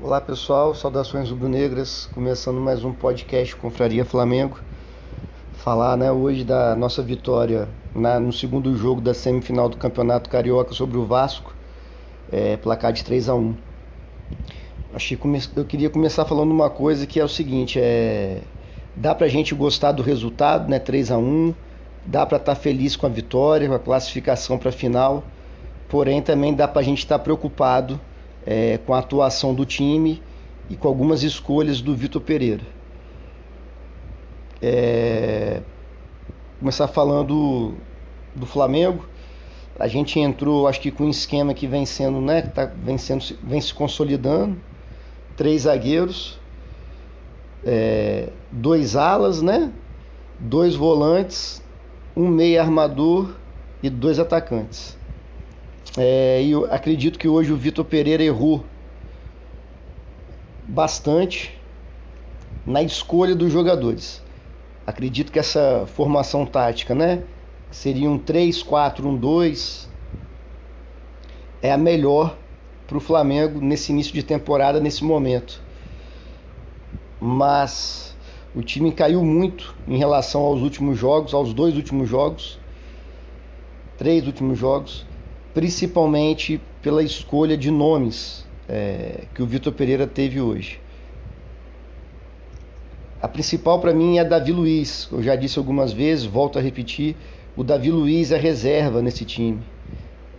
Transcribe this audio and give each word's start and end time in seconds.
Olá 0.00 0.20
pessoal, 0.20 0.76
saudações 0.76 1.28
rubro-negras, 1.28 2.08
começando 2.14 2.60
mais 2.60 2.84
um 2.84 2.92
podcast 2.92 3.56
Confraria 3.56 4.04
Flamengo. 4.04 4.60
Falar 5.54 5.96
né, 5.96 6.12
hoje 6.12 6.44
da 6.44 6.76
nossa 6.76 7.02
vitória 7.02 7.68
na, 7.92 8.20
no 8.20 8.32
segundo 8.32 8.76
jogo 8.76 9.00
da 9.00 9.12
semifinal 9.12 9.68
do 9.68 9.76
Campeonato 9.76 10.30
Carioca 10.30 10.72
sobre 10.72 10.96
o 10.96 11.04
Vasco, 11.04 11.52
é, 12.30 12.56
placar 12.56 12.92
de 12.92 13.02
3 13.02 13.28
a 13.28 13.34
1 13.34 13.56
Acho 14.94 15.16
que 15.16 15.50
eu 15.56 15.64
queria 15.64 15.90
começar 15.90 16.24
falando 16.24 16.52
uma 16.52 16.70
coisa 16.70 17.04
que 17.04 17.18
é 17.18 17.24
o 17.24 17.28
seguinte, 17.28 17.80
é, 17.82 18.40
dá 18.94 19.16
pra 19.16 19.26
gente 19.26 19.52
gostar 19.52 19.90
do 19.90 20.02
resultado, 20.04 20.70
né, 20.70 20.78
3 20.78 21.10
a 21.10 21.18
1 21.18 21.52
dá 22.06 22.24
para 22.24 22.36
estar 22.36 22.54
tá 22.54 22.60
feliz 22.60 22.94
com 22.94 23.06
a 23.06 23.10
vitória, 23.10 23.66
com 23.66 23.74
a 23.74 23.80
classificação 23.80 24.58
para 24.58 24.68
a 24.68 24.72
final, 24.72 25.24
porém 25.88 26.22
também 26.22 26.54
dá 26.54 26.68
para 26.68 26.82
a 26.82 26.84
gente 26.84 26.98
estar 26.98 27.18
tá 27.18 27.24
preocupado 27.24 28.00
é, 28.46 28.78
com 28.78 28.94
a 28.94 28.98
atuação 28.98 29.54
do 29.54 29.64
time 29.64 30.22
e 30.70 30.76
com 30.76 30.88
algumas 30.88 31.22
escolhas 31.22 31.80
do 31.80 31.94
Vitor 31.94 32.20
Pereira. 32.22 32.64
É, 34.60 35.60
começar 36.58 36.88
falando 36.88 37.74
do 38.34 38.46
Flamengo. 38.46 39.06
A 39.78 39.86
gente 39.86 40.18
entrou, 40.18 40.66
acho 40.66 40.80
que 40.80 40.90
com 40.90 41.04
um 41.04 41.10
esquema 41.10 41.54
que 41.54 41.66
vem 41.66 41.86
sendo, 41.86 42.20
né, 42.20 42.42
tá, 42.42 42.66
vem, 42.66 42.96
vem 43.44 43.60
se 43.60 43.72
consolidando. 43.72 44.58
Três 45.36 45.62
zagueiros, 45.62 46.40
é, 47.64 48.30
dois 48.50 48.96
alas, 48.96 49.40
né? 49.40 49.72
Dois 50.40 50.74
volantes, 50.74 51.62
um 52.16 52.26
meio 52.26 52.60
armador 52.60 53.36
e 53.80 53.88
dois 53.88 54.18
atacantes. 54.18 54.97
É, 55.96 56.42
e 56.42 56.50
eu 56.50 56.70
acredito 56.72 57.18
que 57.18 57.26
hoje 57.26 57.52
o 57.52 57.56
Vitor 57.56 57.84
Pereira 57.84 58.22
errou 58.22 58.64
bastante 60.66 61.58
na 62.66 62.82
escolha 62.82 63.34
dos 63.34 63.50
jogadores. 63.50 64.22
Acredito 64.86 65.32
que 65.32 65.38
essa 65.38 65.86
formação 65.86 66.44
tática, 66.44 66.94
né? 66.94 67.22
Seria 67.70 68.08
um 68.10 68.18
3, 68.18 68.62
4, 68.62 69.08
1, 69.08 69.16
2. 69.16 69.88
É 71.62 71.72
a 71.72 71.78
melhor 71.78 72.36
para 72.86 72.96
o 72.96 73.00
Flamengo 73.00 73.60
nesse 73.60 73.92
início 73.92 74.12
de 74.12 74.22
temporada, 74.22 74.80
nesse 74.80 75.04
momento. 75.04 75.60
Mas 77.20 78.16
o 78.54 78.62
time 78.62 78.92
caiu 78.92 79.24
muito 79.24 79.74
em 79.86 79.96
relação 79.96 80.42
aos 80.42 80.60
últimos 80.60 80.98
jogos, 80.98 81.34
aos 81.34 81.52
dois 81.52 81.76
últimos 81.76 82.08
jogos, 82.08 82.58
três 83.96 84.26
últimos 84.26 84.58
jogos 84.58 85.07
principalmente 85.58 86.60
pela 86.80 87.02
escolha 87.02 87.56
de 87.56 87.68
nomes 87.68 88.46
é, 88.68 89.24
que 89.34 89.42
o 89.42 89.46
Vitor 89.46 89.72
Pereira 89.72 90.06
teve 90.06 90.40
hoje. 90.40 90.80
A 93.20 93.26
principal 93.26 93.80
para 93.80 93.92
mim 93.92 94.18
é 94.18 94.24
Davi 94.24 94.52
Luiz. 94.52 95.08
Eu 95.10 95.20
já 95.20 95.34
disse 95.34 95.58
algumas 95.58 95.92
vezes, 95.92 96.24
volto 96.24 96.60
a 96.60 96.62
repetir, 96.62 97.16
o 97.56 97.64
Davi 97.64 97.90
Luiz 97.90 98.30
é 98.30 98.38
reserva 98.38 99.02
nesse 99.02 99.24
time. 99.24 99.60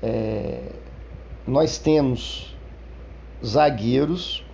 É, 0.02 0.62
nós 1.46 1.78
temos 1.78 2.56
zagueiros 3.46 4.46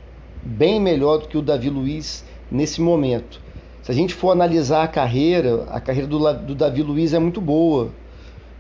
bem 0.42 0.82
melhor 0.82 1.20
do 1.20 1.28
que 1.28 1.38
o 1.38 1.44
Davi 1.44 1.70
Luiz 1.70 2.26
nesse 2.52 2.82
momento. 2.82 3.40
Se 3.84 3.92
a 3.92 3.94
gente 3.94 4.16
for 4.16 4.32
analisar 4.32 4.82
a 4.82 4.88
carreira, 4.88 5.66
a 5.70 5.80
carreira 5.80 6.08
do, 6.08 6.34
do 6.38 6.56
Davi 6.56 6.82
Luiz 6.82 7.14
é 7.14 7.20
muito 7.20 7.40
boa 7.40 7.92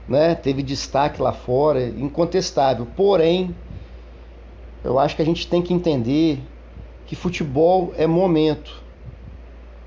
né? 0.07 0.35
Teve 0.35 0.61
destaque 0.61 1.21
lá 1.21 1.33
fora, 1.33 1.87
incontestável. 1.87 2.87
Porém, 2.95 3.55
eu 4.83 4.99
acho 4.99 5.15
que 5.15 5.21
a 5.21 5.25
gente 5.25 5.47
tem 5.47 5.61
que 5.61 5.73
entender 5.73 6.39
que 7.05 7.15
futebol 7.15 7.93
é 7.97 8.05
momento. 8.05 8.83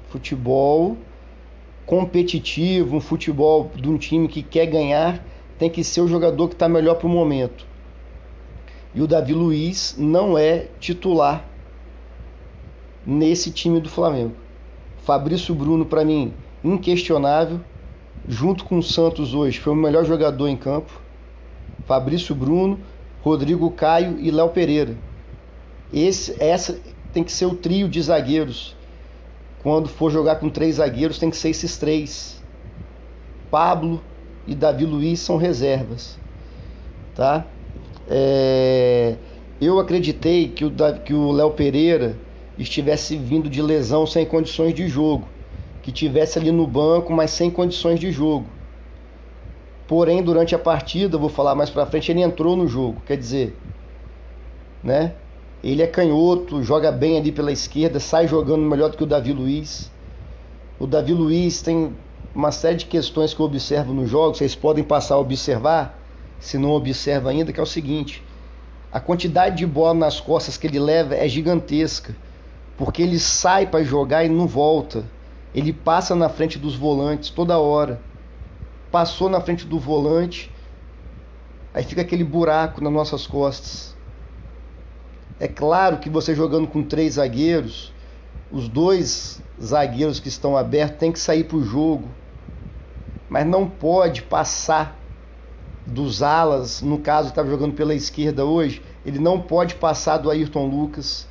Futebol 0.08 0.96
competitivo, 1.86 2.96
um 2.96 3.00
futebol 3.00 3.70
de 3.74 3.88
um 3.88 3.96
time 3.96 4.28
que 4.28 4.42
quer 4.42 4.66
ganhar, 4.66 5.24
tem 5.58 5.70
que 5.70 5.82
ser 5.82 6.00
o 6.00 6.08
jogador 6.08 6.48
que 6.48 6.54
está 6.54 6.68
melhor 6.68 6.96
para 6.96 7.06
o 7.06 7.10
momento. 7.10 7.66
E 8.94 9.00
o 9.00 9.06
Davi 9.06 9.32
Luiz 9.32 9.96
não 9.98 10.36
é 10.36 10.66
titular 10.80 11.44
nesse 13.06 13.50
time 13.50 13.80
do 13.80 13.88
Flamengo. 13.88 14.34
Fabrício 15.02 15.54
Bruno, 15.54 15.86
para 15.86 16.04
mim, 16.04 16.34
inquestionável 16.62 17.60
junto 18.28 18.64
com 18.66 18.78
o 18.78 18.82
Santos 18.82 19.32
hoje, 19.32 19.58
foi 19.58 19.72
o 19.72 19.76
melhor 19.76 20.04
jogador 20.04 20.48
em 20.48 20.56
campo. 20.56 21.00
Fabrício 21.86 22.34
Bruno, 22.34 22.78
Rodrigo 23.22 23.70
Caio 23.70 24.20
e 24.20 24.30
Léo 24.30 24.50
Pereira. 24.50 24.94
Esse, 25.92 26.36
essa 26.38 26.78
tem 27.12 27.24
que 27.24 27.32
ser 27.32 27.46
o 27.46 27.54
trio 27.54 27.88
de 27.88 28.00
zagueiros. 28.02 28.76
Quando 29.62 29.88
for 29.88 30.10
jogar 30.10 30.36
com 30.36 30.50
três 30.50 30.76
zagueiros, 30.76 31.18
tem 31.18 31.30
que 31.30 31.36
ser 31.36 31.48
esses 31.48 31.78
três. 31.78 32.42
Pablo 33.50 34.02
e 34.46 34.54
Davi 34.54 34.84
Luiz 34.84 35.20
são 35.20 35.38
reservas. 35.38 36.18
Tá? 37.14 37.46
É... 38.06 39.16
Eu 39.60 39.80
acreditei 39.80 40.48
que 40.48 41.14
o 41.14 41.32
Léo 41.32 41.50
Pereira 41.52 42.16
estivesse 42.58 43.16
vindo 43.16 43.48
de 43.48 43.62
lesão 43.62 44.06
sem 44.06 44.24
condições 44.26 44.74
de 44.74 44.86
jogo 44.86 45.26
que 45.82 45.92
tivesse 45.92 46.38
ali 46.38 46.50
no 46.50 46.66
banco, 46.66 47.12
mas 47.12 47.30
sem 47.30 47.50
condições 47.50 47.98
de 47.98 48.10
jogo. 48.10 48.46
Porém, 49.86 50.22
durante 50.22 50.54
a 50.54 50.58
partida, 50.58 51.16
vou 51.16 51.30
falar 51.30 51.54
mais 51.54 51.70
para 51.70 51.86
frente, 51.86 52.12
ele 52.12 52.20
entrou 52.20 52.56
no 52.56 52.68
jogo, 52.68 53.00
quer 53.06 53.16
dizer, 53.16 53.56
né? 54.82 55.14
Ele 55.64 55.82
é 55.82 55.86
canhoto, 55.86 56.62
joga 56.62 56.92
bem 56.92 57.16
ali 57.18 57.32
pela 57.32 57.50
esquerda, 57.50 57.98
sai 57.98 58.28
jogando 58.28 58.62
melhor 58.62 58.90
do 58.90 58.96
que 58.96 59.02
o 59.02 59.06
Davi 59.06 59.32
Luiz. 59.32 59.90
O 60.78 60.86
Davi 60.86 61.12
Luiz 61.12 61.62
tem 61.62 61.96
uma 62.34 62.52
série 62.52 62.76
de 62.76 62.84
questões 62.84 63.34
que 63.34 63.40
eu 63.40 63.46
observo 63.46 63.92
no 63.92 64.06
jogo, 64.06 64.36
vocês 64.36 64.54
podem 64.54 64.84
passar 64.84 65.14
a 65.14 65.18
observar, 65.18 65.98
se 66.38 66.58
não 66.58 66.70
observa 66.70 67.30
ainda, 67.30 67.52
que 67.52 67.58
é 67.58 67.62
o 67.62 67.66
seguinte: 67.66 68.22
a 68.92 69.00
quantidade 69.00 69.56
de 69.56 69.66
bola 69.66 69.94
nas 69.94 70.20
costas 70.20 70.56
que 70.56 70.66
ele 70.66 70.78
leva 70.78 71.14
é 71.14 71.26
gigantesca, 71.26 72.14
porque 72.76 73.02
ele 73.02 73.18
sai 73.18 73.66
para 73.66 73.82
jogar 73.82 74.24
e 74.24 74.28
não 74.28 74.46
volta. 74.46 75.04
Ele 75.54 75.72
passa 75.72 76.14
na 76.14 76.28
frente 76.28 76.58
dos 76.58 76.74
volantes 76.74 77.30
toda 77.30 77.58
hora. 77.58 78.00
Passou 78.90 79.28
na 79.28 79.40
frente 79.40 79.66
do 79.66 79.78
volante, 79.78 80.50
aí 81.74 81.84
fica 81.84 82.00
aquele 82.00 82.24
buraco 82.24 82.82
nas 82.82 82.92
nossas 82.92 83.26
costas. 83.26 83.96
É 85.38 85.46
claro 85.46 85.98
que 85.98 86.10
você 86.10 86.34
jogando 86.34 86.66
com 86.66 86.82
três 86.82 87.14
zagueiros, 87.14 87.92
os 88.50 88.68
dois 88.68 89.42
zagueiros 89.62 90.18
que 90.18 90.28
estão 90.28 90.56
abertos 90.56 90.98
têm 90.98 91.12
que 91.12 91.18
sair 91.20 91.44
para 91.44 91.58
o 91.58 91.62
jogo, 91.62 92.08
mas 93.28 93.46
não 93.46 93.68
pode 93.68 94.22
passar 94.22 94.98
dos 95.86 96.22
alas. 96.22 96.82
No 96.82 96.98
caso, 96.98 97.28
estava 97.28 97.48
jogando 97.48 97.74
pela 97.74 97.94
esquerda 97.94 98.44
hoje, 98.44 98.82
ele 99.04 99.18
não 99.18 99.40
pode 99.40 99.74
passar 99.76 100.18
do 100.18 100.30
Ayrton 100.30 100.66
Lucas 100.66 101.28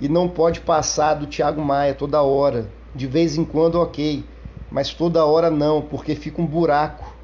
e 0.00 0.08
não 0.08 0.28
pode 0.28 0.60
passar 0.60 1.14
do 1.14 1.26
Thiago 1.26 1.62
Maia 1.62 1.94
toda 1.94 2.22
hora. 2.22 2.70
De 2.96 3.06
vez 3.06 3.36
em 3.36 3.44
quando, 3.44 3.74
ok, 3.74 4.24
mas 4.70 4.94
toda 4.94 5.26
hora 5.26 5.50
não, 5.50 5.82
porque 5.82 6.14
fica 6.14 6.40
um 6.40 6.46
buraco. 6.46 7.14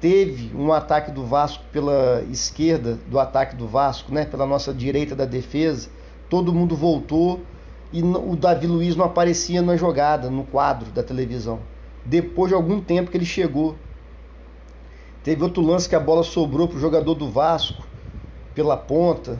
Teve 0.00 0.56
um 0.56 0.72
ataque 0.72 1.10
do 1.10 1.26
Vasco 1.26 1.62
pela 1.70 2.24
esquerda 2.30 2.98
do 3.06 3.18
ataque 3.18 3.54
do 3.54 3.68
Vasco, 3.68 4.14
né, 4.14 4.24
pela 4.24 4.46
nossa 4.46 4.72
direita 4.72 5.14
da 5.14 5.26
defesa. 5.26 5.90
Todo 6.30 6.54
mundo 6.54 6.74
voltou 6.74 7.42
e 7.92 8.02
o 8.02 8.34
Davi 8.34 8.66
Luiz 8.66 8.96
não 8.96 9.04
aparecia 9.04 9.60
na 9.60 9.76
jogada, 9.76 10.30
no 10.30 10.44
quadro 10.44 10.90
da 10.90 11.02
televisão. 11.02 11.58
Depois 12.02 12.48
de 12.48 12.54
algum 12.54 12.80
tempo 12.80 13.10
que 13.10 13.16
ele 13.18 13.26
chegou. 13.26 13.76
Teve 15.22 15.42
outro 15.42 15.62
lance 15.62 15.86
que 15.86 15.94
a 15.94 16.00
bola 16.00 16.22
sobrou 16.22 16.66
para 16.66 16.78
o 16.78 16.80
jogador 16.80 17.14
do 17.14 17.28
Vasco 17.28 17.86
pela 18.54 18.74
ponta. 18.74 19.38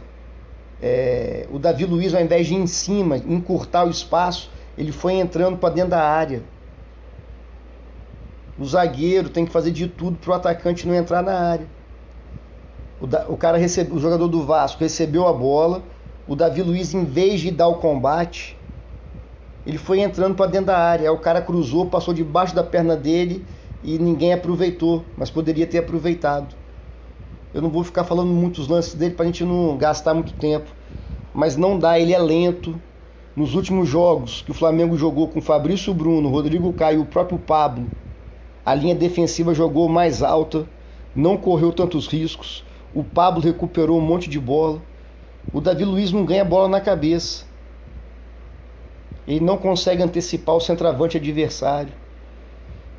É, 0.83 1.47
o 1.51 1.59
Davi 1.59 1.85
Luiz, 1.85 2.15
ao 2.15 2.21
invés 2.21 2.47
de 2.47 2.55
ir 2.55 2.59
em 2.59 2.67
cima, 2.67 3.17
encurtar 3.17 3.85
o 3.85 3.91
espaço, 3.91 4.51
ele 4.77 4.93
foi 4.93 5.15
entrando 5.15 5.57
para 5.57 5.75
dentro 5.75 5.91
da 5.91 6.03
área. 6.03 6.43
O 8.59 8.65
zagueiro 8.65 9.29
tem 9.29 9.45
que 9.45 9.53
fazer 9.53 9.71
de 9.71 9.87
tudo 9.87 10.17
para 10.19 10.31
o 10.31 10.35
atacante 10.35 10.87
não 10.87 10.95
entrar 10.95 11.23
na 11.23 11.39
área. 11.39 11.67
O, 13.01 13.07
da, 13.07 13.27
o 13.29 13.37
cara 13.37 13.59
recebe, 13.59 13.93
o 13.93 13.99
jogador 13.99 14.29
do 14.29 14.43
Vasco 14.45 14.81
recebeu 14.81 15.27
a 15.27 15.33
bola, 15.33 15.83
o 16.27 16.35
Davi 16.35 16.63
Luiz, 16.63 16.95
em 16.95 17.05
vez 17.05 17.41
de 17.41 17.51
dar 17.51 17.69
o 17.69 17.77
combate, 17.77 18.57
ele 19.67 19.79
foi 19.79 20.01
entrando 20.01 20.35
para 20.35 20.51
dentro 20.51 20.69
da 20.69 20.79
área. 20.79 21.11
Aí 21.11 21.15
o 21.15 21.19
cara 21.19 21.43
cruzou, 21.43 21.87
passou 21.87 22.15
debaixo 22.15 22.55
da 22.55 22.65
perna 22.65 22.97
dele 22.97 23.45
e 23.83 23.99
ninguém 23.99 24.33
aproveitou, 24.33 25.05
mas 25.17 25.31
poderia 25.31 25.67
ter 25.67 25.79
aproveitado. 25.79 26.55
Eu 27.57 27.63
não 27.63 27.71
vou 27.71 27.83
ficar 27.83 28.05
falando 28.05 28.29
muitos 28.29 28.69
lances 28.69 28.93
dele 28.93 29.15
para 29.15 29.23
a 29.23 29.27
gente 29.29 29.43
não 29.43 29.79
gastar 29.79 30.13
muito 30.13 30.35
tempo. 30.35 30.67
Mas 31.33 31.57
não 31.57 31.79
dá, 31.79 31.99
ele 31.99 32.13
é 32.13 32.19
lento. 32.19 32.79
Nos 33.35 33.55
últimos 33.55 33.89
jogos 33.89 34.43
que 34.43 34.51
o 34.51 34.55
Flamengo 34.55 34.95
jogou 34.95 35.27
com 35.29 35.41
Fabrício 35.41 35.95
Bruno, 35.95 36.29
Rodrigo 36.29 36.71
Caio 36.75 36.99
e 36.99 37.03
o 37.03 37.07
próprio 37.07 37.39
Pablo, 37.39 37.91
a 38.63 38.75
linha 38.75 38.95
defensiva 38.95 39.55
jogou 39.55 39.89
mais 39.89 40.23
alta, 40.23 40.69
não 41.15 41.39
correu 41.39 41.73
tantos 41.73 42.07
riscos. 42.07 42.63
O 42.95 43.03
Pablo 43.03 43.41
recuperou 43.41 43.97
um 43.97 44.03
monte 44.03 44.29
de 44.29 44.39
bola. 44.39 44.83
O 45.51 45.59
Davi 45.59 45.83
Luiz 45.83 46.13
não 46.13 46.27
ganha 46.27 46.45
bola 46.45 46.69
na 46.69 46.81
cabeça. 46.83 47.47
Ele 49.27 49.41
não 49.41 49.57
consegue 49.57 50.03
antecipar 50.03 50.57
o 50.57 50.61
centroavante 50.61 51.17
adversário. 51.17 51.95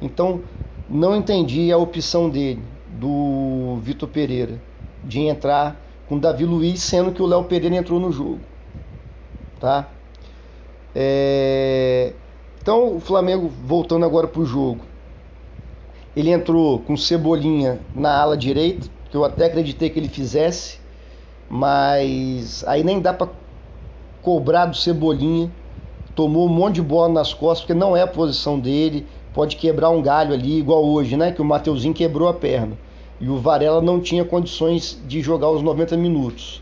Então, 0.02 0.42
não 0.90 1.16
entendi 1.16 1.72
a 1.72 1.78
opção 1.78 2.28
dele, 2.28 2.64
do 3.00 3.78
Vitor 3.82 4.10
Pereira, 4.10 4.62
de 5.04 5.20
entrar 5.22 5.80
com 6.08 6.18
Davi 6.18 6.46
Luiz, 6.46 6.82
sendo 6.82 7.12
que 7.12 7.22
o 7.22 7.26
Léo 7.26 7.44
Pereira 7.44 7.76
entrou 7.76 8.00
no 8.00 8.12
jogo. 8.12 8.40
Tá? 9.60 9.88
É... 10.96 12.14
Então, 12.62 12.96
o 12.96 13.00
Flamengo, 13.00 13.52
voltando 13.64 14.06
agora 14.06 14.28
para 14.28 14.42
o 14.42 14.46
jogo, 14.46 14.82
ele 16.16 16.32
entrou 16.32 16.80
com 16.80 16.98
Cebolinha 16.98 17.80
na 17.94 18.20
ala 18.20 18.36
direita, 18.36 18.88
que 19.10 19.16
eu 19.16 19.24
até 19.24 19.46
acreditei 19.46 19.90
que 19.90 20.00
ele 20.00 20.10
fizesse, 20.10 20.80
mas 21.50 22.64
aí 22.68 22.84
nem 22.84 23.00
dá 23.00 23.14
para 23.14 23.30
cobrar 24.22 24.66
do 24.66 24.76
Cebolinha. 24.76 25.52
Tomou 26.16 26.48
um 26.48 26.50
monte 26.50 26.76
de 26.76 26.82
bola 26.82 27.14
nas 27.14 27.34
costas, 27.34 27.60
porque 27.60 27.74
não 27.74 27.96
é 27.96 28.02
a 28.02 28.08
posição 28.08 28.60
dele. 28.60 29.06
Pode 29.34 29.56
quebrar 29.56 29.92
um 29.92 30.02
galho 30.02 30.34
ali, 30.34 30.58
igual 30.58 30.84
hoje, 30.84 31.16
né? 31.16 31.32
Que 31.32 31.42
o 31.42 31.46
Mateuzinho 31.46 31.94
quebrou 31.94 32.28
a 32.28 32.34
perna. 32.34 32.76
E 33.20 33.30
o 33.30 33.38
Varela 33.38 33.82
não 33.82 34.00
tinha 34.00 34.24
condições 34.24 35.02
de 35.08 35.22
jogar 35.22 35.50
os 35.50 35.62
90 35.62 35.98
minutos. 35.98 36.62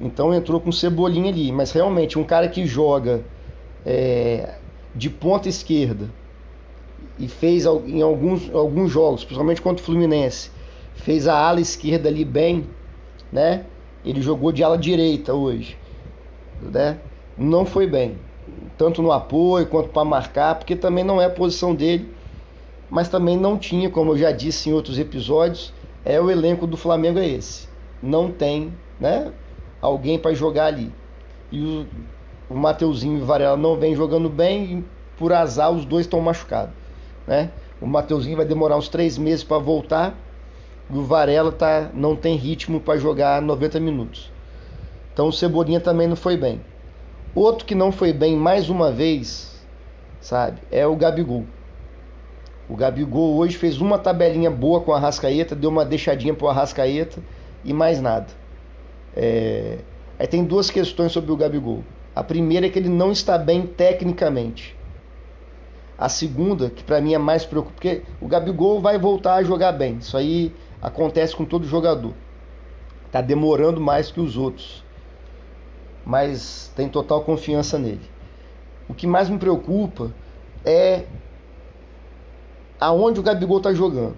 Então 0.00 0.32
entrou 0.32 0.60
com 0.60 0.72
Cebolinha 0.72 1.30
ali. 1.30 1.52
Mas 1.52 1.72
realmente, 1.72 2.18
um 2.18 2.24
cara 2.24 2.48
que 2.48 2.66
joga 2.66 3.22
é, 3.84 4.54
de 4.94 5.10
ponta 5.10 5.48
esquerda 5.48 6.08
e 7.18 7.28
fez 7.28 7.64
em 7.64 8.00
alguns, 8.00 8.52
alguns 8.54 8.90
jogos, 8.90 9.24
principalmente 9.24 9.60
contra 9.60 9.82
o 9.82 9.84
Fluminense, 9.84 10.50
fez 10.94 11.26
a 11.26 11.34
ala 11.34 11.60
esquerda 11.60 12.08
ali 12.08 12.24
bem, 12.24 12.66
né? 13.32 13.64
Ele 14.04 14.22
jogou 14.22 14.52
de 14.52 14.62
ala 14.62 14.78
direita 14.78 15.34
hoje, 15.34 15.76
né? 16.62 16.98
Não 17.36 17.64
foi 17.64 17.86
bem, 17.86 18.16
tanto 18.76 19.02
no 19.02 19.12
apoio 19.12 19.66
quanto 19.66 19.88
para 19.88 20.04
marcar, 20.04 20.54
porque 20.56 20.76
também 20.76 21.04
não 21.04 21.20
é 21.20 21.26
a 21.26 21.30
posição 21.30 21.74
dele, 21.74 22.08
mas 22.90 23.08
também 23.08 23.36
não 23.36 23.58
tinha, 23.58 23.90
como 23.90 24.12
eu 24.12 24.18
já 24.18 24.32
disse 24.32 24.70
em 24.70 24.72
outros 24.72 24.98
episódios, 24.98 25.72
é 26.04 26.20
o 26.20 26.30
elenco 26.30 26.66
do 26.66 26.76
Flamengo 26.76 27.18
é 27.18 27.28
esse. 27.28 27.68
Não 28.02 28.30
tem, 28.30 28.72
né? 28.98 29.32
Alguém 29.80 30.18
para 30.18 30.34
jogar 30.34 30.66
ali. 30.66 30.92
E 31.50 31.60
o, 31.60 31.86
o 32.48 32.54
Mateuzinho 32.54 33.18
e 33.18 33.22
o 33.22 33.26
Varela 33.26 33.56
não 33.56 33.76
vem 33.76 33.94
jogando 33.94 34.28
bem, 34.28 34.64
e 34.64 34.84
por 35.16 35.32
azar 35.32 35.70
os 35.70 35.84
dois 35.84 36.06
estão 36.06 36.20
machucados, 36.20 36.74
né? 37.26 37.50
O 37.80 37.86
Mateuzinho 37.86 38.36
vai 38.36 38.46
demorar 38.46 38.76
uns 38.76 38.88
três 38.88 39.16
meses 39.18 39.44
para 39.44 39.58
voltar 39.58 40.16
o 40.90 41.02
Varela 41.02 41.52
tá, 41.52 41.90
não 41.92 42.16
tem 42.16 42.36
ritmo 42.36 42.80
para 42.80 42.98
jogar 42.98 43.42
90 43.42 43.78
minutos. 43.78 44.32
Então 45.12 45.28
o 45.28 45.32
Cebolinha 45.32 45.80
também 45.80 46.08
não 46.08 46.16
foi 46.16 46.36
bem. 46.36 46.62
Outro 47.34 47.66
que 47.66 47.74
não 47.74 47.92
foi 47.92 48.12
bem 48.12 48.34
mais 48.36 48.70
uma 48.70 48.90
vez, 48.90 49.62
sabe, 50.20 50.60
é 50.70 50.86
o 50.86 50.96
Gabigol. 50.96 51.44
O 52.68 52.76
Gabigol 52.76 53.36
hoje 53.36 53.56
fez 53.56 53.80
uma 53.80 53.98
tabelinha 53.98 54.50
boa 54.50 54.80
com 54.80 54.92
a 54.92 54.98
Rascaeta, 54.98 55.54
deu 55.54 55.70
uma 55.70 55.84
deixadinha 55.84 56.34
pro 56.34 56.48
Arrascaeta 56.48 57.20
e 57.64 57.72
mais 57.72 58.00
nada. 58.00 58.26
É... 59.16 59.78
Aí 60.18 60.26
tem 60.26 60.44
duas 60.44 60.70
questões 60.70 61.12
sobre 61.12 61.32
o 61.32 61.36
Gabigol. 61.36 61.82
A 62.14 62.22
primeira 62.22 62.66
é 62.66 62.68
que 62.68 62.78
ele 62.78 62.88
não 62.88 63.10
está 63.12 63.38
bem 63.38 63.62
tecnicamente. 63.62 64.76
A 65.96 66.08
segunda, 66.08 66.70
que 66.70 66.84
para 66.84 67.00
mim 67.00 67.14
é 67.14 67.18
mais 67.18 67.44
preocupante, 67.44 67.74
porque 67.74 68.02
o 68.20 68.28
Gabigol 68.28 68.80
vai 68.80 68.98
voltar 68.98 69.34
a 69.36 69.42
jogar 69.42 69.72
bem. 69.72 69.96
Isso 69.96 70.16
aí 70.16 70.52
Acontece 70.80 71.34
com 71.34 71.44
todo 71.44 71.66
jogador. 71.66 72.14
Está 73.06 73.20
demorando 73.20 73.80
mais 73.80 74.10
que 74.10 74.20
os 74.20 74.36
outros. 74.36 74.84
Mas 76.04 76.72
tem 76.76 76.88
total 76.88 77.22
confiança 77.22 77.78
nele. 77.78 78.08
O 78.88 78.94
que 78.94 79.06
mais 79.06 79.28
me 79.28 79.38
preocupa 79.38 80.12
é 80.64 81.04
aonde 82.80 83.20
o 83.20 83.22
Gabigol 83.22 83.58
está 83.58 83.72
jogando. 83.72 84.16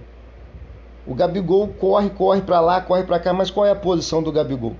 O 1.07 1.15
Gabigol 1.15 1.69
corre, 1.69 2.11
corre 2.11 2.43
para 2.43 2.61
lá, 2.61 2.81
corre 2.81 3.05
para 3.05 3.19
cá, 3.19 3.33
mas 3.33 3.51
qual 3.51 3.67
é 3.67 3.71
a 3.71 3.77
posição 3.77 4.23
do 4.23 4.31
Gabigol? 4.31 4.77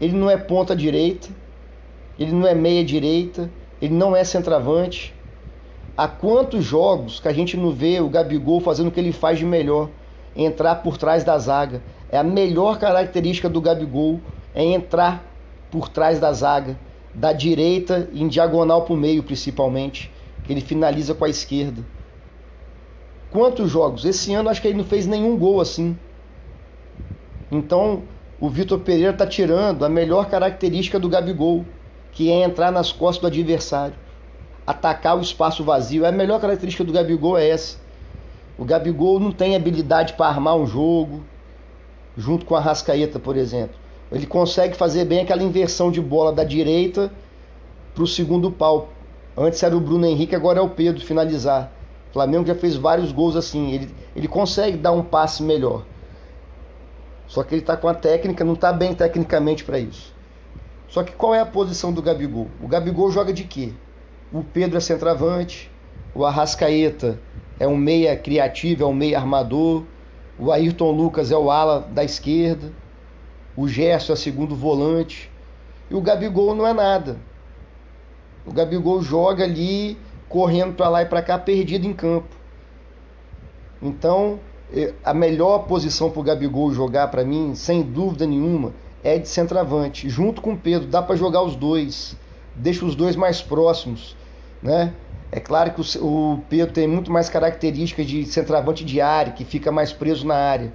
Ele 0.00 0.16
não 0.16 0.30
é 0.30 0.36
ponta 0.36 0.74
direita, 0.76 1.28
ele 2.18 2.32
não 2.32 2.46
é 2.46 2.54
meia 2.54 2.84
direita, 2.84 3.50
ele 3.80 3.94
não 3.94 4.14
é 4.14 4.24
centroavante. 4.24 5.14
Há 5.96 6.06
quantos 6.06 6.64
jogos 6.64 7.20
que 7.20 7.28
a 7.28 7.32
gente 7.32 7.56
não 7.56 7.70
vê 7.70 8.00
o 8.00 8.08
Gabigol 8.08 8.60
fazendo 8.60 8.88
o 8.88 8.90
que 8.90 9.00
ele 9.00 9.12
faz 9.12 9.38
de 9.38 9.44
melhor? 9.44 9.88
entrar 10.36 10.76
por 10.76 10.98
trás 10.98 11.24
da 11.24 11.38
zaga. 11.38 11.82
É 12.10 12.18
a 12.18 12.22
melhor 12.22 12.78
característica 12.78 13.48
do 13.48 13.60
Gabigol 13.60 14.20
é 14.54 14.62
entrar 14.62 15.24
por 15.70 15.88
trás 15.88 16.20
da 16.20 16.32
zaga, 16.32 16.78
da 17.14 17.32
direita 17.32 18.08
em 18.12 18.28
diagonal 18.28 18.82
para 18.82 18.94
o 18.94 18.96
meio, 18.96 19.22
principalmente. 19.22 20.12
Ele 20.48 20.60
finaliza 20.60 21.14
com 21.14 21.24
a 21.24 21.28
esquerda. 21.28 21.82
Quantos 23.30 23.70
jogos? 23.70 24.04
Esse 24.04 24.32
ano 24.34 24.48
acho 24.48 24.62
que 24.62 24.68
ele 24.68 24.78
não 24.78 24.84
fez 24.84 25.06
nenhum 25.06 25.36
gol 25.36 25.60
assim. 25.60 25.96
Então 27.50 28.02
o 28.40 28.48
Vitor 28.48 28.78
Pereira 28.80 29.12
está 29.12 29.26
tirando 29.26 29.84
a 29.84 29.88
melhor 29.88 30.28
característica 30.28 30.98
do 30.98 31.08
Gabigol, 31.08 31.64
que 32.12 32.30
é 32.30 32.44
entrar 32.44 32.70
nas 32.70 32.92
costas 32.92 33.22
do 33.22 33.26
adversário, 33.26 33.94
atacar 34.66 35.16
o 35.16 35.22
espaço 35.22 35.64
vazio. 35.64 36.06
A 36.06 36.12
melhor 36.12 36.40
característica 36.40 36.84
do 36.84 36.92
Gabigol 36.92 37.38
é 37.38 37.48
essa. 37.48 37.78
O 38.58 38.64
Gabigol 38.64 39.20
não 39.20 39.32
tem 39.32 39.54
habilidade 39.54 40.14
para 40.14 40.26
armar 40.26 40.56
um 40.56 40.66
jogo, 40.66 41.22
junto 42.16 42.46
com 42.46 42.56
a 42.56 42.60
Rascaeta, 42.60 43.18
por 43.18 43.36
exemplo. 43.36 43.76
Ele 44.10 44.26
consegue 44.26 44.76
fazer 44.76 45.04
bem 45.04 45.20
aquela 45.20 45.42
inversão 45.42 45.90
de 45.90 46.00
bola 46.00 46.32
da 46.32 46.44
direita 46.44 47.12
para 47.94 48.04
o 48.04 48.06
segundo 48.06 48.50
pau. 48.50 48.88
Antes 49.36 49.62
era 49.62 49.76
o 49.76 49.80
Bruno 49.80 50.06
Henrique, 50.06 50.34
agora 50.34 50.58
é 50.58 50.62
o 50.62 50.70
Pedro 50.70 51.04
finalizar. 51.04 51.75
Flamengo 52.16 52.46
já 52.46 52.54
fez 52.54 52.76
vários 52.76 53.12
gols 53.12 53.36
assim. 53.36 53.72
Ele, 53.72 53.94
ele 54.16 54.26
consegue 54.26 54.78
dar 54.78 54.90
um 54.90 55.02
passe 55.02 55.42
melhor. 55.42 55.84
Só 57.26 57.42
que 57.42 57.54
ele 57.54 57.60
está 57.60 57.76
com 57.76 57.88
a 57.88 57.94
técnica, 57.94 58.42
não 58.42 58.54
está 58.54 58.72
bem 58.72 58.94
tecnicamente 58.94 59.62
para 59.62 59.78
isso. 59.78 60.14
Só 60.88 61.02
que 61.02 61.12
qual 61.12 61.34
é 61.34 61.40
a 61.40 61.44
posição 61.44 61.92
do 61.92 62.00
Gabigol? 62.00 62.48
O 62.62 62.66
Gabigol 62.68 63.10
joga 63.10 63.34
de 63.34 63.44
quê? 63.44 63.74
O 64.32 64.42
Pedro 64.42 64.78
é 64.78 64.80
centroavante, 64.80 65.70
o 66.14 66.24
Arrascaeta 66.24 67.20
é 67.60 67.68
um 67.68 67.76
meia 67.76 68.16
criativo, 68.16 68.84
é 68.84 68.86
um 68.86 68.94
meia 68.94 69.18
armador. 69.18 69.84
O 70.38 70.50
Ayrton 70.50 70.92
Lucas 70.92 71.30
é 71.30 71.36
o 71.36 71.50
ala 71.50 71.80
da 71.80 72.02
esquerda. 72.02 72.72
O 73.54 73.68
Gerson 73.68 74.14
é 74.14 74.16
segundo 74.16 74.56
volante. 74.56 75.30
E 75.90 75.94
o 75.94 76.00
Gabigol 76.00 76.54
não 76.54 76.66
é 76.66 76.72
nada. 76.72 77.18
O 78.46 78.52
Gabigol 78.52 79.02
joga 79.02 79.44
ali, 79.44 79.98
correndo 80.28 80.74
para 80.74 80.88
lá 80.88 81.02
e 81.02 81.06
para 81.06 81.22
cá, 81.22 81.38
perdido 81.38 81.86
em 81.86 81.92
campo. 81.92 82.34
Então, 83.80 84.40
a 85.04 85.14
melhor 85.14 85.60
posição 85.60 86.10
para 86.10 86.20
o 86.20 86.22
Gabigol 86.22 86.72
jogar 86.72 87.08
para 87.08 87.24
mim, 87.24 87.54
sem 87.54 87.82
dúvida 87.82 88.26
nenhuma, 88.26 88.72
é 89.04 89.18
de 89.18 89.28
centroavante, 89.28 90.08
junto 90.08 90.40
com 90.40 90.54
o 90.54 90.58
Pedro. 90.58 90.88
Dá 90.88 91.02
para 91.02 91.14
jogar 91.14 91.42
os 91.42 91.54
dois, 91.54 92.16
deixa 92.54 92.84
os 92.84 92.94
dois 92.96 93.14
mais 93.14 93.40
próximos, 93.40 94.16
né? 94.62 94.92
É 95.30 95.40
claro 95.40 95.72
que 95.72 95.98
o 95.98 96.40
Pedro 96.48 96.72
tem 96.72 96.86
muito 96.86 97.12
mais 97.12 97.28
características 97.28 98.06
de 98.06 98.24
centroavante 98.24 98.84
de 98.84 99.00
área, 99.00 99.32
que 99.32 99.44
fica 99.44 99.70
mais 99.70 99.92
preso 99.92 100.26
na 100.26 100.36
área. 100.36 100.72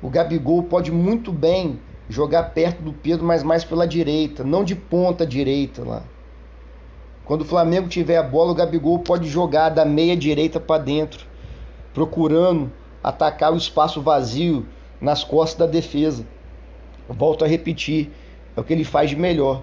O 0.00 0.08
Gabigol 0.08 0.62
pode 0.62 0.90
muito 0.90 1.32
bem 1.32 1.80
jogar 2.08 2.44
perto 2.44 2.82
do 2.82 2.92
Pedro, 2.92 3.26
mas 3.26 3.42
mais 3.42 3.64
pela 3.64 3.86
direita, 3.86 4.44
não 4.44 4.64
de 4.64 4.74
ponta 4.74 5.26
direita 5.26 5.82
lá. 5.84 6.02
Quando 7.24 7.42
o 7.42 7.46
Flamengo 7.46 7.88
tiver 7.88 8.16
a 8.16 8.22
bola, 8.22 8.52
o 8.52 8.54
Gabigol 8.54 8.98
pode 8.98 9.28
jogar 9.28 9.70
da 9.70 9.84
meia 9.84 10.16
direita 10.16 10.60
para 10.60 10.82
dentro, 10.82 11.26
procurando 11.94 12.70
atacar 13.02 13.52
o 13.52 13.56
espaço 13.56 14.02
vazio 14.02 14.66
nas 15.00 15.24
costas 15.24 15.66
da 15.66 15.66
defesa. 15.66 16.26
Volto 17.08 17.44
a 17.44 17.48
repetir, 17.48 18.10
é 18.56 18.60
o 18.60 18.64
que 18.64 18.72
ele 18.72 18.84
faz 18.84 19.10
de 19.10 19.16
melhor. 19.16 19.62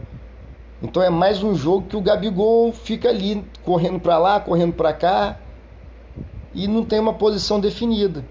Então 0.82 1.03
é 1.03 1.10
mais 1.10 1.44
um 1.44 1.53
jogo 1.53 1.88
que 1.88 1.96
o 1.96 2.01
Gabigol 2.01 2.74
fica 2.74 3.10
ali 3.10 3.44
correndo 3.63 4.00
para 4.00 4.18
lá, 4.18 4.39
correndo 4.39 4.74
para 4.74 4.91
cá 4.94 5.39
e 6.53 6.68
não 6.68 6.84
tem 6.84 7.00
uma 7.00 7.13
posição 7.13 7.60
definida. 7.60 8.25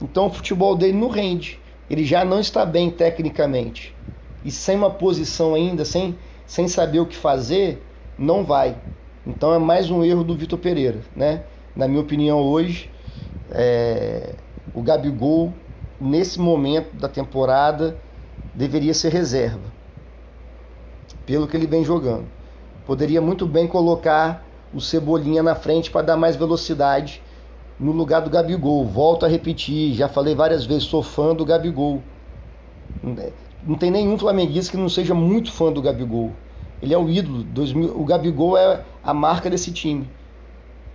Então 0.00 0.26
o 0.26 0.30
futebol 0.30 0.76
dele 0.76 0.96
não 0.96 1.08
rende. 1.08 1.58
Ele 1.88 2.04
já 2.04 2.24
não 2.24 2.38
está 2.38 2.64
bem 2.64 2.90
tecnicamente. 2.90 3.94
E 4.44 4.50
sem 4.50 4.76
uma 4.76 4.90
posição 4.90 5.54
ainda, 5.54 5.84
sem, 5.84 6.16
sem 6.50 6.66
saber 6.66 6.98
o 6.98 7.06
que 7.06 7.16
fazer, 7.16 7.80
não 8.18 8.44
vai. 8.44 8.76
Então 9.24 9.54
é 9.54 9.58
mais 9.58 9.88
um 9.88 10.02
erro 10.02 10.24
do 10.24 10.34
Vitor 10.34 10.58
Pereira, 10.58 10.98
né? 11.14 11.44
Na 11.76 11.86
minha 11.86 12.00
opinião 12.00 12.40
hoje, 12.40 12.90
é, 13.52 14.34
o 14.74 14.82
Gabigol 14.82 15.54
nesse 16.00 16.40
momento 16.40 16.96
da 16.96 17.08
temporada 17.08 17.96
deveria 18.52 18.92
ser 18.92 19.12
reserva 19.12 19.62
pelo 21.24 21.46
que 21.46 21.56
ele 21.56 21.68
vem 21.68 21.84
jogando. 21.84 22.26
Poderia 22.84 23.20
muito 23.20 23.46
bem 23.46 23.68
colocar 23.68 24.44
o 24.74 24.80
Cebolinha 24.80 25.44
na 25.44 25.54
frente 25.54 25.88
para 25.88 26.02
dar 26.02 26.16
mais 26.16 26.34
velocidade 26.34 27.22
no 27.78 27.92
lugar 27.92 28.22
do 28.22 28.28
Gabigol. 28.28 28.84
Volto 28.84 29.24
a 29.24 29.28
repetir, 29.28 29.94
já 29.94 30.08
falei 30.08 30.34
várias 30.34 30.64
vezes, 30.64 30.82
sou 30.82 31.00
fã 31.00 31.32
do 31.32 31.44
Gabigol. 31.44 32.02
Não 33.66 33.76
tem 33.76 33.90
nenhum 33.90 34.18
flamenguista 34.18 34.72
que 34.72 34.76
não 34.76 34.88
seja 34.88 35.14
muito 35.14 35.52
fã 35.52 35.72
do 35.72 35.82
Gabigol. 35.82 36.32
Ele 36.82 36.94
é 36.94 36.98
o 36.98 37.08
ídolo. 37.08 37.46
O 37.94 38.04
Gabigol 38.04 38.56
é 38.56 38.82
a 39.02 39.12
marca 39.12 39.50
desse 39.50 39.72
time. 39.72 40.08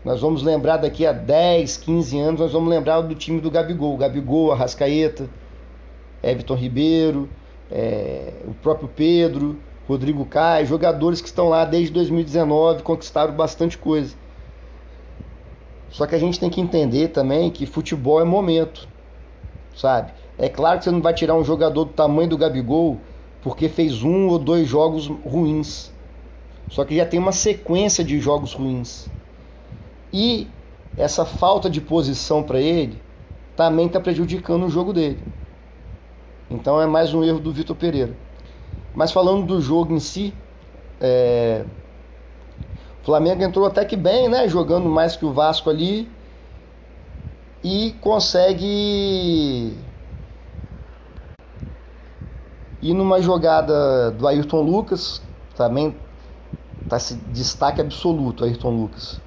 Nós 0.03 0.22
vamos 0.22 0.43
lembrar 0.43 0.77
daqui 0.77 1.05
a 1.05 1.12
10, 1.12 1.77
15 1.77 2.19
anos, 2.19 2.39
nós 2.39 2.51
vamos 2.53 2.69
lembrar 2.69 3.01
do 3.01 3.15
time 3.15 3.41
do 3.41 3.50
Gabigol. 3.50 3.98
Gabigol, 3.98 4.51
Arrascaeta, 4.51 5.27
Everton 6.22 6.55
Ribeiro, 6.55 7.29
é, 7.72 8.34
o 8.48 8.53
próprio 8.53 8.88
Pedro, 8.88 9.57
Rodrigo 9.88 10.25
Caio, 10.25 10.65
jogadores 10.65 11.22
que 11.22 11.27
estão 11.27 11.50
lá 11.50 11.65
desde 11.65 11.91
2019, 11.91 12.84
conquistaram 12.84 13.34
bastante 13.34 13.77
coisa. 13.77 14.15
Só 15.89 16.05
que 16.05 16.13
a 16.13 16.19
gente 16.19 16.39
tem 16.39 16.50
que 16.50 16.62
entender 16.62 17.10
também 17.10 17.50
que 17.50 17.65
futebol 17.65 18.19
é 18.19 18.24
momento, 18.24 18.88
sabe? 19.75 20.12
É 20.38 20.50
claro 20.50 20.80
que 20.80 20.86
você 20.86 20.92
não 20.92 21.01
vai 21.01 21.13
tirar 21.13 21.36
um 21.36 21.44
jogador 21.44 21.86
do 21.86 21.94
tamanho 21.94 22.30
do 22.30 22.38
Gabigol 22.38 23.00
porque 23.42 23.70
fez 23.70 24.04
um 24.04 24.27
ou 24.27 24.39
dois 24.39 24.68
jogos 24.68 25.08
ruins. 25.08 25.92
Só 26.70 26.84
que 26.84 26.96
já 26.96 27.06
tem 27.06 27.20
uma 27.20 27.32
sequência 27.32 28.04
de 28.04 28.20
jogos 28.20 28.54
ruins. 28.54 29.08
E 30.12 30.48
essa 30.98 31.25
falta 31.25 31.70
de 31.70 31.80
posição 31.80 32.42
para 32.42 32.60
ele 32.60 33.00
também 33.56 33.88
está 33.88 34.00
prejudicando 34.00 34.65
o 34.65 34.70
jogo 34.70 34.92
dele. 34.92 35.20
Então 36.50 36.82
é 36.82 36.88
mais 36.88 37.13
um 37.13 37.24
erro 37.24 37.39
do 37.39 37.51
Vitor 37.51 37.75
Pereira. 37.75 38.15
Mas 38.94 39.12
falando 39.12 39.46
do 39.46 39.62
jogo 39.62 39.94
em 39.94 40.00
si, 40.00 40.34
é... 41.00 41.65
o 43.01 43.06
Flamengo 43.06 43.44
entrou 43.44 43.65
até 43.65 43.86
que 43.86 43.96
bem, 43.96 44.27
né? 44.27 44.48
Jogando 44.48 44.89
mais 44.89 45.15
que 45.15 45.25
o 45.25 45.34
Vasco 45.34 45.70
ali. 45.70 46.10
E 47.63 47.94
consegue 48.01 49.75
e 52.86 52.94
numa 52.94 53.20
jogada 53.20 54.12
do 54.12 54.27
Ayrton 54.27 54.62
Lucas, 54.62 55.20
também 55.58 55.96
tá 56.88 56.98
esse 56.98 57.15
destaque 57.15 57.82
absoluto, 57.82 58.46
Ayrton 58.46 58.70
Lucas. 58.70 59.20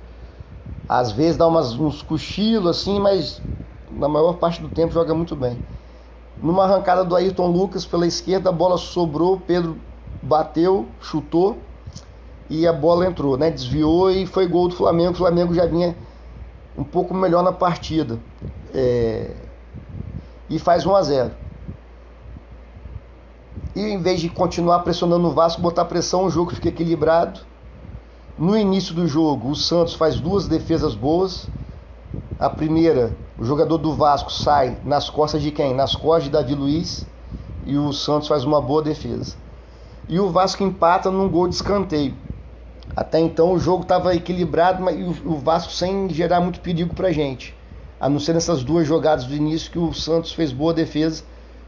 Às 0.89 1.11
vezes 1.11 1.37
dá 1.37 1.45
umas, 1.45 1.73
uns 1.75 2.01
cochilos 2.01 2.71
assim, 2.71 3.01
mas 3.01 3.43
na 3.91 4.09
maior 4.09 4.35
parte 4.35 4.63
do 4.63 4.69
tempo 4.69 4.95
joga 4.95 5.13
muito 5.13 5.35
bem. 5.35 5.61
Numa 6.41 6.67
arrancada 6.67 7.05
do 7.05 7.17
Ayrton 7.17 7.49
Lucas 7.49 7.85
pela 7.85 8.07
esquerda, 8.07 8.51
a 8.51 8.53
bola 8.53 8.79
sobrou, 8.79 9.41
Pedro 9.45 9.77
bateu, 10.23 10.87
chutou 11.01 11.59
e 12.49 12.65
a 12.65 12.73
bola 12.73 13.09
entrou, 13.09 13.37
né? 13.37 13.51
Desviou 13.51 14.09
e 14.09 14.25
foi 14.25 14.47
gol 14.47 14.69
do 14.69 14.77
Flamengo. 14.77 15.15
O 15.15 15.17
Flamengo 15.17 15.53
já 15.53 15.67
vinha 15.67 15.97
um 16.77 16.85
pouco 16.85 17.13
melhor 17.13 17.43
na 17.43 17.53
partida. 17.53 18.21
É... 18.73 19.35
E 20.49 20.61
faz 20.61 20.87
1 20.87 20.95
a 20.95 21.03
0 21.03 21.48
e 23.75 23.81
em 23.81 24.01
vez 24.01 24.21
de 24.21 24.29
continuar 24.29 24.81
pressionando 24.81 25.29
o 25.29 25.33
Vasco, 25.33 25.61
botar 25.61 25.85
pressão, 25.85 26.25
o 26.25 26.31
jogo 26.31 26.55
fica 26.55 26.69
equilibrado. 26.69 27.41
No 28.37 28.57
início 28.57 28.95
do 28.95 29.07
jogo, 29.07 29.51
o 29.51 29.57
Santos 29.57 29.95
faz 29.95 30.21
duas 30.21 30.49
defesas 30.49 30.95
boas. 30.95 31.49
A 32.39 32.49
primeira, 32.49 33.17
o 33.37 33.45
jogador 33.45 33.79
do 33.79 33.95
Vasco 33.95 34.33
sai 34.33 34.79
nas 34.85 35.11
costas 35.11 35.43
de 35.43 35.51
quem? 35.51 35.75
Nas 35.75 35.95
costas 35.97 36.25
de 36.25 36.31
Davi 36.31 36.55
Luiz. 36.55 37.07
E 37.65 37.77
o 37.77 37.93
Santos 37.93 38.29
faz 38.29 38.45
uma 38.45 38.61
boa 38.61 38.83
defesa. 38.83 39.37
E 40.09 40.19
o 40.19 40.31
Vasco 40.31 40.63
empata 40.63 41.11
num 41.11 41.29
gol 41.29 41.49
de 41.49 41.57
escanteio. 41.57 42.15
Até 42.97 43.21
então 43.21 43.53
o 43.53 43.59
jogo 43.59 43.83
estava 43.83 44.15
equilibrado, 44.15 44.83
mas 44.83 44.97
o 45.25 45.37
Vasco 45.37 45.73
sem 45.73 46.09
gerar 46.09 46.41
muito 46.41 46.61
perigo 46.61 46.95
para 46.95 47.13
gente. 47.13 47.55
A 48.01 48.09
não 48.09 48.19
ser 48.19 48.33
nessas 48.33 48.65
duas 48.65 48.87
jogadas 48.87 49.25
do 49.25 49.35
início 49.35 49.71
que 49.71 49.79
o 49.79 49.93
Santos 49.93 50.33
fez 50.33 50.53
boa 50.53 50.73
defesa 50.73 51.25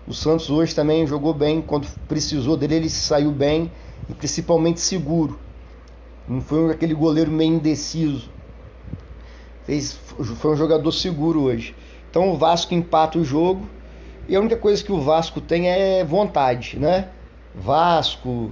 o 0.07 0.15
Santos 0.15 0.51
hoje 0.51 0.75
também 0.75 1.07
jogou 1.07 1.33
bem, 1.35 1.61
quando 1.61 1.87
precisou 2.09 2.57
dele, 2.57 2.77
ele 2.77 2.91
saiu 2.91 3.31
bem 3.31 3.71
e 4.09 4.15
principalmente 4.15 4.81
seguro. 4.81 5.39
Não 6.27 6.41
foi 6.41 6.71
aquele 6.71 6.95
goleiro 6.95 7.31
meio 7.31 7.55
indeciso. 7.55 8.31
Fez, 9.65 9.93
foi 9.93 10.53
um 10.53 10.57
jogador 10.57 10.91
seguro 10.93 11.43
hoje. 11.43 11.75
Então 12.11 12.31
o 12.31 12.37
Vasco 12.37 12.75
empata 12.75 13.19
o 13.19 13.25
jogo. 13.25 13.69
E 14.29 14.37
a 14.37 14.41
única 14.41 14.57
coisa 14.57 14.83
que 14.83 14.93
o 14.93 15.01
Vasco 15.01 15.41
tem 15.41 15.69
é 15.69 16.05
vontade, 16.05 16.79
né? 16.79 17.09
Vasco, 17.55 18.51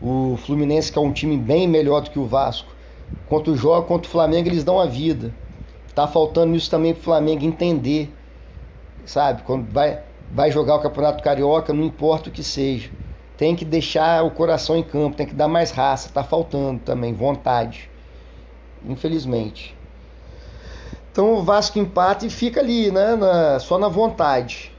o 0.00 0.36
Fluminense, 0.44 0.92
que 0.92 0.98
é 0.98 1.00
um 1.00 1.12
time 1.12 1.36
bem 1.36 1.66
melhor 1.66 2.02
do 2.02 2.10
que 2.10 2.18
o 2.18 2.26
Vasco. 2.26 2.68
Quanto 3.28 3.56
joga 3.56 3.86
contra 3.86 4.08
o 4.08 4.10
Flamengo, 4.10 4.48
eles 4.48 4.64
dão 4.64 4.78
a 4.78 4.86
vida. 4.86 5.34
Tá 5.94 6.06
faltando 6.06 6.54
isso 6.54 6.70
também 6.70 6.92
pro 6.94 7.02
Flamengo 7.02 7.44
entender. 7.44 8.12
Sabe? 9.04 9.42
Quando 9.42 9.70
vai 9.72 10.02
vai 10.30 10.50
jogar 10.50 10.76
o 10.76 10.80
Campeonato 10.80 11.22
Carioca, 11.22 11.72
não 11.72 11.84
importa 11.84 12.28
o 12.28 12.32
que 12.32 12.42
seja. 12.42 12.90
Tem 13.36 13.54
que 13.54 13.64
deixar 13.64 14.24
o 14.24 14.30
coração 14.30 14.76
em 14.76 14.82
campo, 14.82 15.16
tem 15.16 15.26
que 15.26 15.34
dar 15.34 15.48
mais 15.48 15.70
raça, 15.70 16.10
tá 16.12 16.24
faltando 16.24 16.80
também, 16.80 17.12
vontade. 17.14 17.88
Infelizmente. 18.84 19.76
Então 21.10 21.34
o 21.34 21.42
Vasco 21.42 21.78
empata 21.78 22.26
e 22.26 22.30
fica 22.30 22.60
ali, 22.60 22.90
né? 22.90 23.16
Na, 23.16 23.58
só 23.58 23.78
na 23.78 23.88
vontade, 23.88 24.72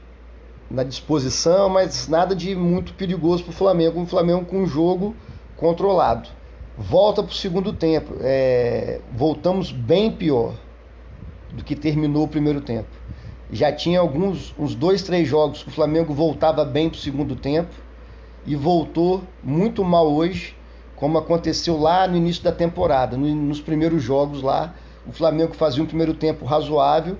na 0.70 0.82
disposição, 0.82 1.68
mas 1.68 2.06
nada 2.08 2.34
de 2.34 2.54
muito 2.54 2.94
perigoso 2.94 3.44
para 3.44 3.50
o 3.50 3.54
Flamengo. 3.54 4.00
Um 4.00 4.06
Flamengo 4.06 4.44
com 4.44 4.58
um 4.58 4.66
jogo 4.66 5.14
controlado. 5.56 6.28
Volta 6.78 7.22
para 7.22 7.32
o 7.32 7.34
segundo 7.34 7.72
tempo. 7.72 8.14
É, 8.20 9.00
voltamos 9.12 9.72
bem 9.72 10.10
pior 10.10 10.54
do 11.52 11.64
que 11.64 11.74
terminou 11.74 12.24
o 12.24 12.28
primeiro 12.28 12.60
tempo 12.60 13.00
já 13.52 13.72
tinha 13.72 14.00
alguns 14.00 14.54
uns 14.58 14.74
dois, 14.74 15.02
três 15.02 15.28
jogos 15.28 15.62
que 15.62 15.68
o 15.68 15.72
Flamengo 15.72 16.14
voltava 16.14 16.64
bem 16.64 16.88
para 16.88 16.96
o 16.96 17.00
segundo 17.00 17.34
tempo 17.34 17.74
e 18.46 18.54
voltou 18.54 19.22
muito 19.42 19.84
mal 19.84 20.10
hoje, 20.10 20.56
como 20.96 21.18
aconteceu 21.18 21.78
lá 21.78 22.06
no 22.06 22.16
início 22.16 22.42
da 22.42 22.52
temporada, 22.52 23.16
nos 23.16 23.60
primeiros 23.60 24.02
jogos 24.02 24.42
lá, 24.42 24.74
o 25.06 25.12
Flamengo 25.12 25.54
fazia 25.54 25.82
um 25.82 25.86
primeiro 25.86 26.14
tempo 26.14 26.44
razoável 26.44 27.16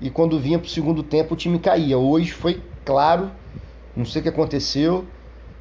e 0.00 0.08
quando 0.08 0.38
vinha 0.38 0.58
para 0.58 0.66
o 0.66 0.70
segundo 0.70 1.02
tempo 1.02 1.34
o 1.34 1.36
time 1.36 1.58
caía. 1.58 1.98
Hoje 1.98 2.32
foi 2.32 2.62
claro, 2.84 3.30
não 3.96 4.04
sei 4.04 4.20
o 4.20 4.22
que 4.22 4.28
aconteceu, 4.28 5.04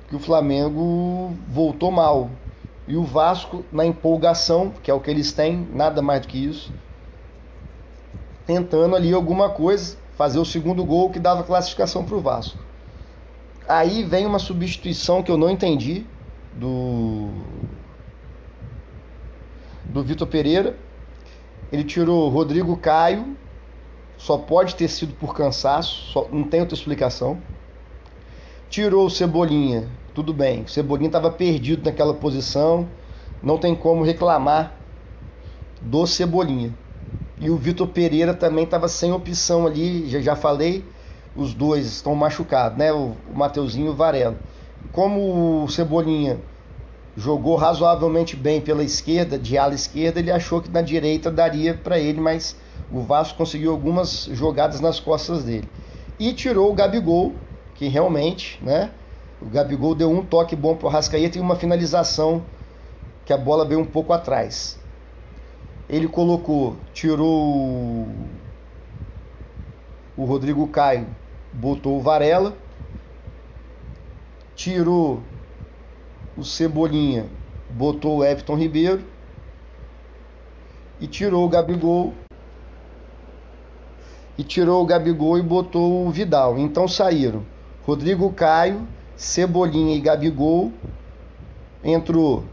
que 0.07 0.15
o 0.15 0.19
Flamengo 0.19 1.33
voltou 1.47 1.91
mal. 1.91 2.29
E 2.87 2.95
o 2.95 3.03
Vasco, 3.03 3.63
na 3.71 3.85
empolgação, 3.85 4.71
que 4.81 4.89
é 4.89 4.93
o 4.93 4.99
que 4.99 5.11
eles 5.11 5.31
têm, 5.31 5.67
nada 5.73 6.01
mais 6.01 6.21
do 6.21 6.27
que 6.27 6.43
isso, 6.43 6.73
tentando 8.49 8.95
ali 8.95 9.13
alguma 9.13 9.51
coisa, 9.51 9.95
fazer 10.17 10.39
o 10.39 10.43
segundo 10.43 10.83
gol 10.83 11.11
que 11.11 11.19
dava 11.19 11.43
classificação 11.43 12.03
para 12.03 12.15
o 12.15 12.19
Vasco. 12.19 12.57
Aí 13.67 14.03
vem 14.03 14.25
uma 14.25 14.39
substituição 14.39 15.21
que 15.21 15.29
eu 15.29 15.37
não 15.37 15.51
entendi 15.51 16.03
do 16.53 17.29
do 19.85 20.01
Vitor 20.01 20.27
Pereira. 20.27 20.75
Ele 21.71 21.83
tirou 21.83 22.27
Rodrigo 22.29 22.75
Caio, 22.75 23.37
só 24.17 24.35
pode 24.35 24.73
ter 24.73 24.87
sido 24.87 25.13
por 25.13 25.35
cansaço, 25.35 26.11
só, 26.11 26.27
não 26.31 26.41
tem 26.41 26.61
outra 26.61 26.73
explicação. 26.73 27.39
Tirou 28.67 29.05
o 29.05 29.11
Cebolinha, 29.11 29.87
tudo 30.15 30.33
bem. 30.33 30.63
O 30.63 30.67
Cebolinha 30.67 31.09
estava 31.09 31.29
perdido 31.29 31.85
naquela 31.85 32.15
posição, 32.15 32.89
não 33.43 33.59
tem 33.59 33.75
como 33.75 34.03
reclamar 34.03 34.73
do 35.79 36.07
Cebolinha. 36.07 36.73
E 37.39 37.49
o 37.49 37.55
Vitor 37.55 37.87
Pereira 37.87 38.33
também 38.33 38.65
estava 38.65 38.89
sem 38.89 39.13
opção 39.13 39.65
ali, 39.65 40.09
já, 40.09 40.19
já 40.19 40.35
falei, 40.35 40.83
os 41.33 41.53
dois 41.53 41.85
estão 41.85 42.13
machucados, 42.13 42.77
né? 42.77 42.91
O, 42.91 43.15
o 43.31 43.33
Mateuzinho 43.33 43.87
e 43.87 43.89
o 43.89 43.95
Varela. 43.95 44.37
Como 44.91 45.63
o 45.63 45.69
Cebolinha 45.69 46.37
jogou 47.15 47.55
razoavelmente 47.55 48.35
bem 48.35 48.59
pela 48.59 48.83
esquerda, 48.83 49.39
de 49.39 49.57
ala 49.57 49.73
esquerda, 49.73 50.19
ele 50.19 50.31
achou 50.31 50.61
que 50.61 50.69
na 50.69 50.81
direita 50.81 51.31
daria 51.31 51.73
para 51.73 51.97
ele, 51.97 52.19
mas 52.19 52.57
o 52.91 52.99
Vasco 53.01 53.37
conseguiu 53.37 53.71
algumas 53.71 54.25
jogadas 54.33 54.81
nas 54.81 54.99
costas 54.99 55.43
dele. 55.43 55.67
E 56.19 56.33
tirou 56.33 56.69
o 56.69 56.73
Gabigol, 56.73 57.33
que 57.75 57.87
realmente, 57.87 58.59
né? 58.61 58.91
O 59.41 59.45
Gabigol 59.45 59.95
deu 59.95 60.11
um 60.11 60.25
toque 60.25 60.57
bom 60.57 60.75
para 60.75 60.87
o 60.87 60.89
Rascaeta 60.89 61.37
e 61.37 61.41
uma 61.41 61.55
finalização 61.55 62.43
que 63.25 63.31
a 63.31 63.37
bola 63.37 63.63
veio 63.63 63.79
um 63.79 63.85
pouco 63.85 64.11
atrás 64.11 64.78
ele 65.89 66.07
colocou, 66.07 66.75
tirou 66.93 68.07
o 70.15 70.23
Rodrigo 70.23 70.67
Caio, 70.67 71.07
botou 71.51 71.97
o 71.97 72.01
Varela, 72.01 72.55
tirou 74.55 75.23
o 76.37 76.43
Cebolinha, 76.43 77.25
botou 77.71 78.19
o 78.19 78.23
Everton 78.23 78.55
Ribeiro 78.55 79.03
e 81.01 81.07
tirou 81.07 81.43
o 81.43 81.49
Gabigol 81.49 82.13
e 84.37 84.43
tirou 84.43 84.83
o 84.83 84.85
Gabigol 84.85 85.39
e 85.39 85.41
botou 85.41 86.05
o 86.05 86.11
Vidal. 86.11 86.59
Então 86.59 86.87
saíram 86.87 87.43
Rodrigo 87.83 88.31
Caio, 88.31 88.87
Cebolinha 89.15 89.95
e 89.95 89.99
Gabigol, 89.99 90.71
entrou 91.83 92.43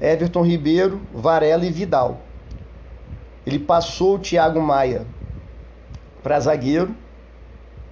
Everton 0.00 0.42
Ribeiro, 0.42 1.00
Varela 1.12 1.66
e 1.66 1.70
Vidal. 1.70 2.27
Ele 3.48 3.58
passou 3.58 4.16
o 4.16 4.18
Thiago 4.18 4.60
Maia 4.60 5.06
para 6.22 6.38
zagueiro, 6.38 6.94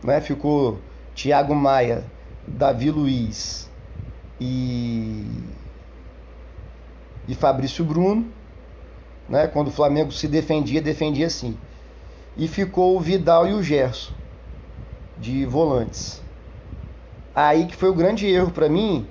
né? 0.05 0.21
ficou 0.21 0.79
Thiago 1.15 1.55
Maia 1.55 2.05
Davi 2.47 2.91
Luiz 2.91 3.67
e, 4.39 5.25
e 7.27 7.35
Fabrício 7.35 7.87
Bruno. 7.87 8.31
Né? 9.27 9.47
Quando 9.47 9.69
o 9.69 9.71
Flamengo 9.71 10.13
se 10.13 10.29
defendia, 10.29 10.83
defendia 10.83 11.27
assim. 11.27 11.57
E 12.37 12.47
ficou 12.47 12.95
o 12.95 13.01
Vidal 13.01 13.49
e 13.49 13.55
o 13.55 13.63
Gerson 13.63 14.13
de 15.17 15.47
volantes. 15.47 16.21
Aí 17.35 17.65
que 17.65 17.75
foi 17.75 17.89
o 17.89 17.95
grande 17.95 18.27
erro 18.27 18.51
para 18.51 18.69
mim, 18.69 19.07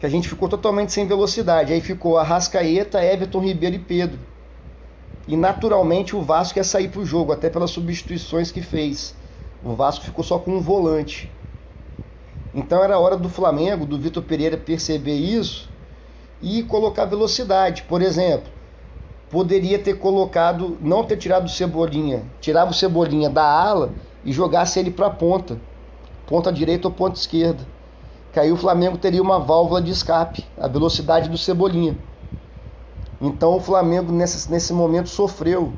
que 0.00 0.06
a 0.06 0.08
gente 0.08 0.26
ficou 0.26 0.48
totalmente 0.48 0.90
sem 0.90 1.06
velocidade. 1.06 1.70
Aí 1.70 1.82
ficou 1.82 2.16
Arrascaeta, 2.16 3.04
Everton 3.04 3.40
Ribeiro 3.40 3.76
e 3.76 3.78
Pedro. 3.78 4.32
E 5.26 5.36
naturalmente 5.36 6.14
o 6.14 6.22
Vasco 6.22 6.58
ia 6.58 6.64
sair 6.64 6.88
para 6.88 7.00
o 7.00 7.06
jogo, 7.06 7.32
até 7.32 7.48
pelas 7.48 7.70
substituições 7.70 8.50
que 8.50 8.60
fez. 8.60 9.14
O 9.64 9.74
Vasco 9.74 10.04
ficou 10.04 10.22
só 10.22 10.38
com 10.38 10.52
um 10.52 10.60
volante. 10.60 11.30
Então 12.54 12.84
era 12.84 12.98
hora 12.98 13.16
do 13.16 13.28
Flamengo, 13.28 13.86
do 13.86 13.98
Vitor 13.98 14.22
Pereira 14.22 14.56
perceber 14.56 15.16
isso 15.16 15.68
e 16.42 16.62
colocar 16.62 17.06
velocidade. 17.06 17.82
Por 17.84 18.02
exemplo, 18.02 18.52
poderia 19.30 19.78
ter 19.78 19.94
colocado, 19.94 20.76
não 20.80 21.02
ter 21.02 21.16
tirado 21.16 21.46
o 21.46 21.48
Cebolinha, 21.48 22.22
tirava 22.40 22.70
o 22.70 22.74
Cebolinha 22.74 23.30
da 23.30 23.44
ala 23.44 23.94
e 24.24 24.32
jogasse 24.32 24.78
ele 24.78 24.90
para 24.90 25.06
a 25.06 25.10
ponta, 25.10 25.58
ponta 26.26 26.52
direita 26.52 26.86
ou 26.86 26.94
ponta 26.94 27.18
esquerda. 27.18 27.66
Que 28.32 28.38
aí 28.38 28.52
o 28.52 28.56
Flamengo 28.56 28.98
teria 28.98 29.22
uma 29.22 29.38
válvula 29.38 29.80
de 29.80 29.90
escape, 29.90 30.44
a 30.58 30.68
velocidade 30.68 31.28
do 31.28 31.38
Cebolinha. 31.38 31.96
Então 33.26 33.56
o 33.56 33.60
Flamengo 33.60 34.12
nesse, 34.12 34.50
nesse 34.50 34.72
momento 34.72 35.08
sofreu, 35.08 35.72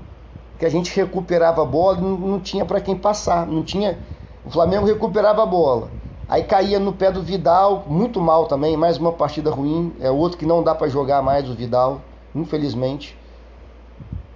que 0.58 0.66
a 0.66 0.68
gente 0.68 0.94
recuperava 0.94 1.62
a 1.62 1.64
bola 1.64 1.98
e 1.98 2.00
não, 2.00 2.16
não 2.16 2.40
tinha 2.40 2.64
para 2.64 2.80
quem 2.80 2.96
passar, 2.96 3.46
não 3.46 3.62
tinha. 3.62 3.98
O 4.44 4.50
Flamengo 4.50 4.86
recuperava 4.86 5.42
a 5.42 5.46
bola, 5.46 5.90
aí 6.28 6.42
caía 6.44 6.78
no 6.80 6.92
pé 6.92 7.10
do 7.10 7.22
Vidal, 7.22 7.84
muito 7.86 8.20
mal 8.20 8.46
também, 8.46 8.76
mais 8.76 8.96
uma 8.96 9.12
partida 9.12 9.50
ruim, 9.50 9.92
é 10.00 10.10
outro 10.10 10.38
que 10.38 10.46
não 10.46 10.62
dá 10.62 10.74
para 10.74 10.88
jogar 10.88 11.22
mais 11.22 11.48
o 11.48 11.54
Vidal, 11.54 12.00
infelizmente, 12.34 13.16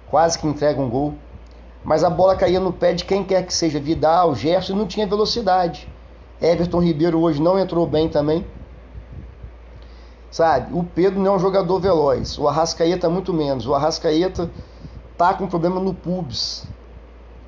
quase 0.09 0.39
que 0.39 0.47
entrega 0.47 0.81
um 0.81 0.89
gol 0.89 1.13
mas 1.83 2.03
a 2.03 2.09
bola 2.09 2.35
caía 2.35 2.59
no 2.59 2.71
pé 2.71 2.93
de 2.93 3.03
quem 3.03 3.23
quer 3.23 3.45
que 3.45 3.53
seja, 3.53 3.79
Vidal, 3.79 4.35
Gerson, 4.35 4.73
e 4.73 4.75
não 4.75 4.85
tinha 4.85 5.07
velocidade. 5.07 5.87
Everton 6.39 6.79
Ribeiro 6.79 7.19
hoje 7.19 7.41
não 7.41 7.57
entrou 7.57 7.87
bem 7.87 8.07
também. 8.07 8.45
Sabe, 10.31 10.73
o 10.73 10.81
Pedro 10.81 11.19
não 11.19 11.33
é 11.33 11.35
um 11.35 11.39
jogador 11.39 11.77
veloz, 11.79 12.37
o 12.37 12.47
Arrascaeta 12.47 13.09
muito 13.09 13.33
menos. 13.33 13.67
O 13.67 13.75
Arrascaeta 13.75 14.49
tá 15.17 15.33
com 15.33 15.45
problema 15.45 15.81
no 15.81 15.93
pubis, 15.93 16.65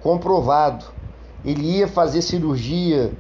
comprovado. 0.02 0.86
Ele 1.46 1.78
ia 1.78 1.88
fazer 1.88 2.22
cirurgia 2.22 3.14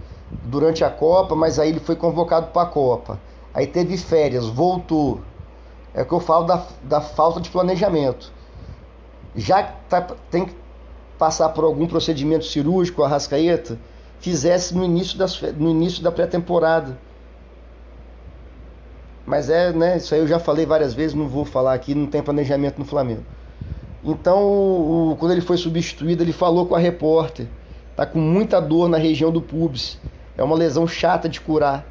durante 0.43 0.83
a 0.83 0.89
Copa, 0.89 1.33
mas 1.33 1.59
aí 1.59 1.69
ele 1.69 1.79
foi 1.79 1.95
convocado 1.95 2.47
para 2.47 2.63
a 2.63 2.65
Copa. 2.65 3.19
Aí 3.53 3.65
teve 3.65 3.97
férias, 3.97 4.45
voltou. 4.47 5.21
É 5.93 6.01
o 6.01 6.05
que 6.05 6.13
eu 6.13 6.19
falo 6.19 6.45
da, 6.45 6.65
da 6.83 6.99
falta 6.99 7.39
de 7.39 7.49
planejamento. 7.49 8.33
Já 9.33 9.63
tá, 9.63 10.01
tem 10.29 10.45
que 10.45 10.55
passar 11.17 11.49
por 11.49 11.63
algum 11.63 11.87
procedimento 11.87 12.45
cirúrgico, 12.45 13.01
a 13.01 13.07
Rascaeta, 13.07 13.79
fizesse 14.19 14.75
no 14.75 14.83
início, 14.83 15.17
das, 15.17 15.39
no 15.41 15.69
início 15.69 16.03
da 16.03 16.11
pré-temporada. 16.11 16.97
Mas 19.25 19.49
é, 19.49 19.71
né, 19.71 19.97
isso 19.97 20.13
aí 20.13 20.19
eu 20.19 20.27
já 20.27 20.39
falei 20.39 20.65
várias 20.65 20.93
vezes, 20.93 21.15
não 21.15 21.27
vou 21.27 21.45
falar 21.45 21.73
aqui, 21.73 21.95
não 21.95 22.07
tem 22.07 22.21
planejamento 22.21 22.77
no 22.77 22.85
Flamengo. 22.85 23.25
Então, 24.03 24.43
o, 25.11 25.15
quando 25.17 25.31
ele 25.31 25.41
foi 25.41 25.55
substituído, 25.57 26.23
ele 26.23 26.33
falou 26.33 26.65
com 26.65 26.75
a 26.75 26.79
repórter, 26.79 27.47
tá 27.95 28.05
com 28.05 28.19
muita 28.19 28.59
dor 28.59 28.89
na 28.89 28.97
região 28.97 29.31
do 29.31 29.41
pubis. 29.41 29.97
É 30.37 30.43
uma 30.43 30.55
lesão 30.55 30.85
chata 30.85 31.29
de 31.29 31.39
curar. 31.39 31.87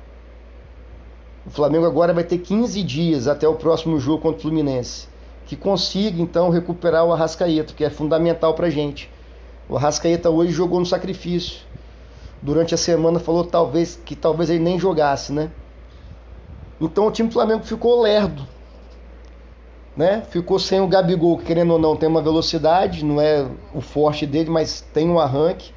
O 1.47 1.51
Flamengo 1.51 1.87
agora 1.87 2.13
vai 2.13 2.23
ter 2.23 2.39
15 2.39 2.83
dias 2.83 3.27
até 3.27 3.49
o 3.49 3.55
próximo 3.55 3.99
jogo 3.99 4.23
contra 4.23 4.39
o 4.39 4.43
Fluminense. 4.43 5.09
Que 5.47 5.57
consiga 5.57 6.21
então 6.21 6.51
recuperar 6.51 7.05
o 7.05 7.13
Arrascaeta, 7.13 7.73
que 7.75 7.85
é 7.85 7.91
fundamental 7.91 8.55
pra 8.55 8.71
gente. 8.71 9.11
O 9.69 9.77
Arrascaeta 9.77 10.29
hoje 10.31 10.53
jogou 10.53 10.79
no 10.79 10.87
sacrifício. 10.87 11.63
Durante 12.43 12.75
a 12.75 12.79
semana 12.79 13.19
falou 13.19 13.45
talvez 13.45 13.97
que 13.97 14.15
talvez 14.15 14.51
ele 14.51 14.59
nem 14.63 14.79
jogasse, 14.79 15.33
né? 15.33 15.51
Então 16.83 17.07
o 17.07 17.13
time 17.13 17.29
do 17.29 17.33
Flamengo 17.33 17.63
ficou 17.63 18.03
lerdo. 18.03 18.45
Né? 19.97 20.23
Ficou 20.31 20.59
sem 20.59 20.81
o 20.81 20.89
Gabigol, 20.89 21.39
que 21.39 21.45
querendo 21.45 21.75
ou 21.75 21.79
não 21.79 21.95
tem 21.95 22.09
uma 22.09 22.21
velocidade, 22.21 23.05
não 23.05 23.21
é 23.21 23.47
o 23.73 23.81
forte 23.81 24.27
dele, 24.27 24.51
mas 24.51 24.81
tem 24.81 25.09
um 25.09 25.21
arranque. 25.21 25.73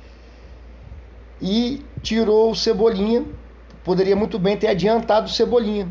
E 1.40 1.86
tirou 2.02 2.50
o 2.50 2.56
Cebolinha, 2.56 3.24
poderia 3.84 4.16
muito 4.16 4.40
bem 4.40 4.58
ter 4.58 4.68
adiantado 4.68 5.28
o 5.28 5.30
Cebolinha, 5.30 5.88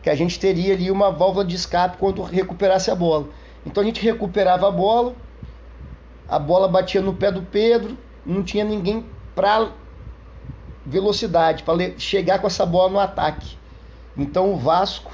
que 0.00 0.08
a 0.08 0.14
gente 0.14 0.38
teria 0.38 0.74
ali 0.74 0.92
uma 0.92 1.10
válvula 1.10 1.44
de 1.44 1.56
escape 1.56 1.96
quando 1.96 2.22
recuperasse 2.22 2.88
a 2.88 2.94
bola. 2.94 3.26
Então 3.66 3.82
a 3.82 3.86
gente 3.86 4.00
recuperava 4.00 4.68
a 4.68 4.70
bola, 4.70 5.14
a 6.28 6.38
bola 6.38 6.68
batia 6.68 7.00
no 7.00 7.14
pé 7.14 7.32
do 7.32 7.42
Pedro, 7.42 7.98
não 8.24 8.44
tinha 8.44 8.64
ninguém 8.64 9.04
para 9.34 9.72
velocidade, 10.86 11.64
para 11.64 11.98
chegar 11.98 12.38
com 12.38 12.46
essa 12.46 12.64
bola 12.64 12.90
no 12.90 13.00
ataque. 13.00 13.61
Então 14.16 14.52
o 14.52 14.56
Vasco 14.56 15.12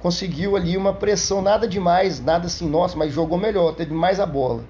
conseguiu 0.00 0.56
ali 0.56 0.76
uma 0.76 0.92
pressão, 0.92 1.42
nada 1.42 1.66
demais, 1.66 2.20
nada 2.20 2.46
assim, 2.46 2.68
nossa, 2.68 2.96
mas 2.96 3.12
jogou 3.12 3.38
melhor, 3.38 3.74
teve 3.74 3.92
mais 3.92 4.20
a 4.20 4.26
bola. 4.26 4.64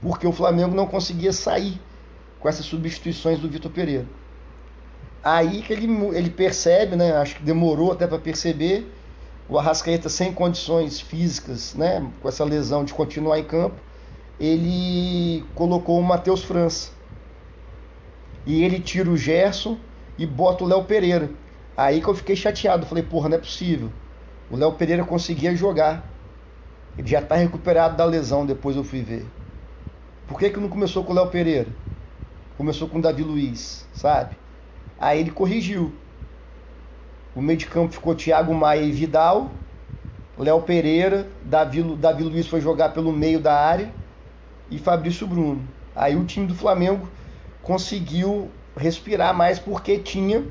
Porque 0.00 0.26
o 0.26 0.32
Flamengo 0.32 0.74
não 0.74 0.86
conseguia 0.86 1.32
sair 1.32 1.80
com 2.40 2.48
essas 2.48 2.66
substituições 2.66 3.38
do 3.38 3.48
Vitor 3.48 3.70
Pereira. 3.70 4.06
Aí 5.22 5.62
que 5.62 5.72
ele, 5.72 5.86
ele 6.16 6.30
percebe, 6.30 6.96
né? 6.96 7.16
Acho 7.16 7.36
que 7.36 7.42
demorou 7.42 7.92
até 7.92 8.06
para 8.06 8.18
perceber. 8.18 8.94
O 9.48 9.58
Arrascaeta 9.58 10.08
sem 10.08 10.32
condições 10.32 11.00
físicas, 11.00 11.74
né? 11.74 12.06
Com 12.20 12.28
essa 12.28 12.44
lesão 12.44 12.84
de 12.84 12.92
continuar 12.94 13.38
em 13.38 13.44
campo 13.44 13.80
ele 14.38 15.44
colocou 15.54 15.98
o 15.98 16.02
Matheus 16.02 16.44
França. 16.44 16.90
E 18.46 18.62
ele 18.62 18.80
tira 18.80 19.10
o 19.10 19.16
Gerson 19.16 19.76
e 20.16 20.24
bota 20.24 20.64
o 20.64 20.66
Léo 20.66 20.84
Pereira. 20.84 21.30
Aí 21.78 22.00
que 22.00 22.08
eu 22.08 22.14
fiquei 22.14 22.34
chateado. 22.34 22.84
Falei, 22.86 23.04
porra, 23.04 23.28
não 23.28 23.36
é 23.36 23.40
possível. 23.40 23.92
O 24.50 24.56
Léo 24.56 24.72
Pereira 24.72 25.04
conseguia 25.04 25.54
jogar. 25.54 26.02
Ele 26.98 27.06
já 27.06 27.20
está 27.20 27.36
recuperado 27.36 27.96
da 27.96 28.04
lesão, 28.04 28.44
depois 28.44 28.74
eu 28.74 28.82
fui 28.82 29.00
ver. 29.00 29.24
Por 30.26 30.40
que, 30.40 30.50
que 30.50 30.58
não 30.58 30.68
começou 30.68 31.04
com 31.04 31.12
o 31.12 31.14
Léo 31.14 31.28
Pereira? 31.28 31.68
Começou 32.56 32.88
com 32.88 32.98
o 32.98 33.00
Davi 33.00 33.22
Luiz, 33.22 33.86
sabe? 33.92 34.34
Aí 34.98 35.20
ele 35.20 35.30
corrigiu. 35.30 35.94
O 37.32 37.40
meio 37.40 37.56
de 37.56 37.66
campo 37.66 37.92
ficou 37.92 38.12
Thiago 38.12 38.52
Maia 38.52 38.82
e 38.82 38.90
Vidal. 38.90 39.52
Léo 40.36 40.60
Pereira, 40.62 41.28
Davi, 41.44 41.80
Davi 41.94 42.24
Luiz 42.24 42.48
foi 42.48 42.60
jogar 42.60 42.88
pelo 42.88 43.12
meio 43.12 43.38
da 43.38 43.54
área 43.54 43.94
e 44.68 44.80
Fabrício 44.80 45.28
Bruno. 45.28 45.62
Aí 45.94 46.16
o 46.16 46.24
time 46.24 46.48
do 46.48 46.56
Flamengo 46.56 47.08
conseguiu 47.62 48.50
respirar 48.76 49.32
mais 49.32 49.60
porque 49.60 49.96
tinha 50.00 50.44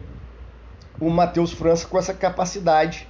o 1.00 1.10
Matheus 1.10 1.52
França 1.52 1.88
com 1.88 1.98
essa 1.98 2.14
capacidade, 2.14 3.08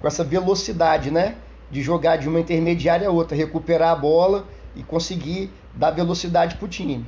com 0.00 0.06
essa 0.06 0.24
velocidade, 0.24 1.10
né? 1.10 1.36
De 1.70 1.82
jogar 1.82 2.16
de 2.16 2.28
uma 2.28 2.40
intermediária 2.40 3.08
a 3.08 3.10
outra, 3.10 3.36
recuperar 3.36 3.90
a 3.90 3.96
bola 3.96 4.46
e 4.74 4.82
conseguir 4.82 5.50
dar 5.74 5.90
velocidade 5.90 6.56
para 6.56 6.64
o 6.64 6.68
time. 6.68 7.06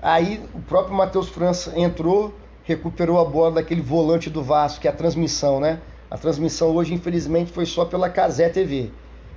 Aí 0.00 0.44
o 0.54 0.60
próprio 0.60 0.94
Matheus 0.94 1.28
França 1.28 1.78
entrou, 1.78 2.34
recuperou 2.64 3.20
a 3.20 3.24
bola 3.24 3.52
daquele 3.52 3.80
volante 3.80 4.28
do 4.28 4.42
Vasco, 4.42 4.80
que 4.80 4.88
é 4.88 4.90
a 4.90 4.94
transmissão, 4.94 5.60
né? 5.60 5.80
A 6.10 6.18
transmissão 6.18 6.74
hoje, 6.74 6.92
infelizmente, 6.92 7.50
foi 7.52 7.64
só 7.64 7.84
pela 7.84 8.10
Casé 8.10 8.48
TV, 8.48 8.90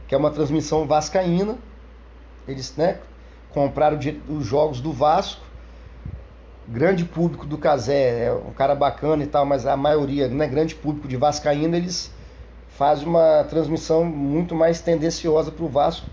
que 0.08 0.16
é 0.16 0.18
uma 0.18 0.32
transmissão 0.32 0.86
vascaína, 0.86 1.58
eles 2.48 2.76
né, 2.76 3.00
compraram 3.52 3.98
os 4.28 4.46
jogos 4.46 4.82
do 4.82 4.92
Vasco. 4.92 5.44
Grande 6.67 7.06
público 7.06 7.45
do 7.45 7.58
Casé, 7.58 8.25
é 8.25 8.34
um 8.34 8.51
cara 8.51 8.73
bacana 8.73 9.23
e 9.23 9.28
tal, 9.28 9.45
mas 9.45 9.65
a 9.65 9.78
maioria, 9.78 10.28
né, 10.28 10.47
grande 10.47 10.73
público 10.73 11.08
de 11.08 11.15
Vascaína, 11.15 11.78
eles 11.78 12.12
fazem 12.69 13.08
uma 13.08 13.43
transmissão 13.43 14.04
muito 14.04 14.56
mais 14.56 14.82
tendenciosa 14.82 15.51
para 15.51 15.63
o 15.63 15.69
Vasco. 15.69 16.08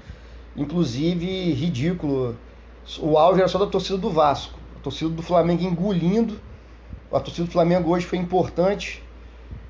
Inclusive, 0.54 1.52
ridículo. 1.52 2.36
O 3.00 3.16
auge 3.16 3.40
era 3.40 3.48
só 3.48 3.58
da 3.58 3.66
torcida 3.66 3.96
do 3.96 4.10
Vasco. 4.10 4.58
A 4.76 4.80
torcida 4.80 5.10
do 5.10 5.22
Flamengo 5.22 5.62
engolindo. 5.62 6.38
A 7.10 7.18
torcida 7.18 7.46
do 7.46 7.52
Flamengo 7.52 7.90
hoje 7.90 8.04
foi 8.04 8.18
importante 8.18 9.02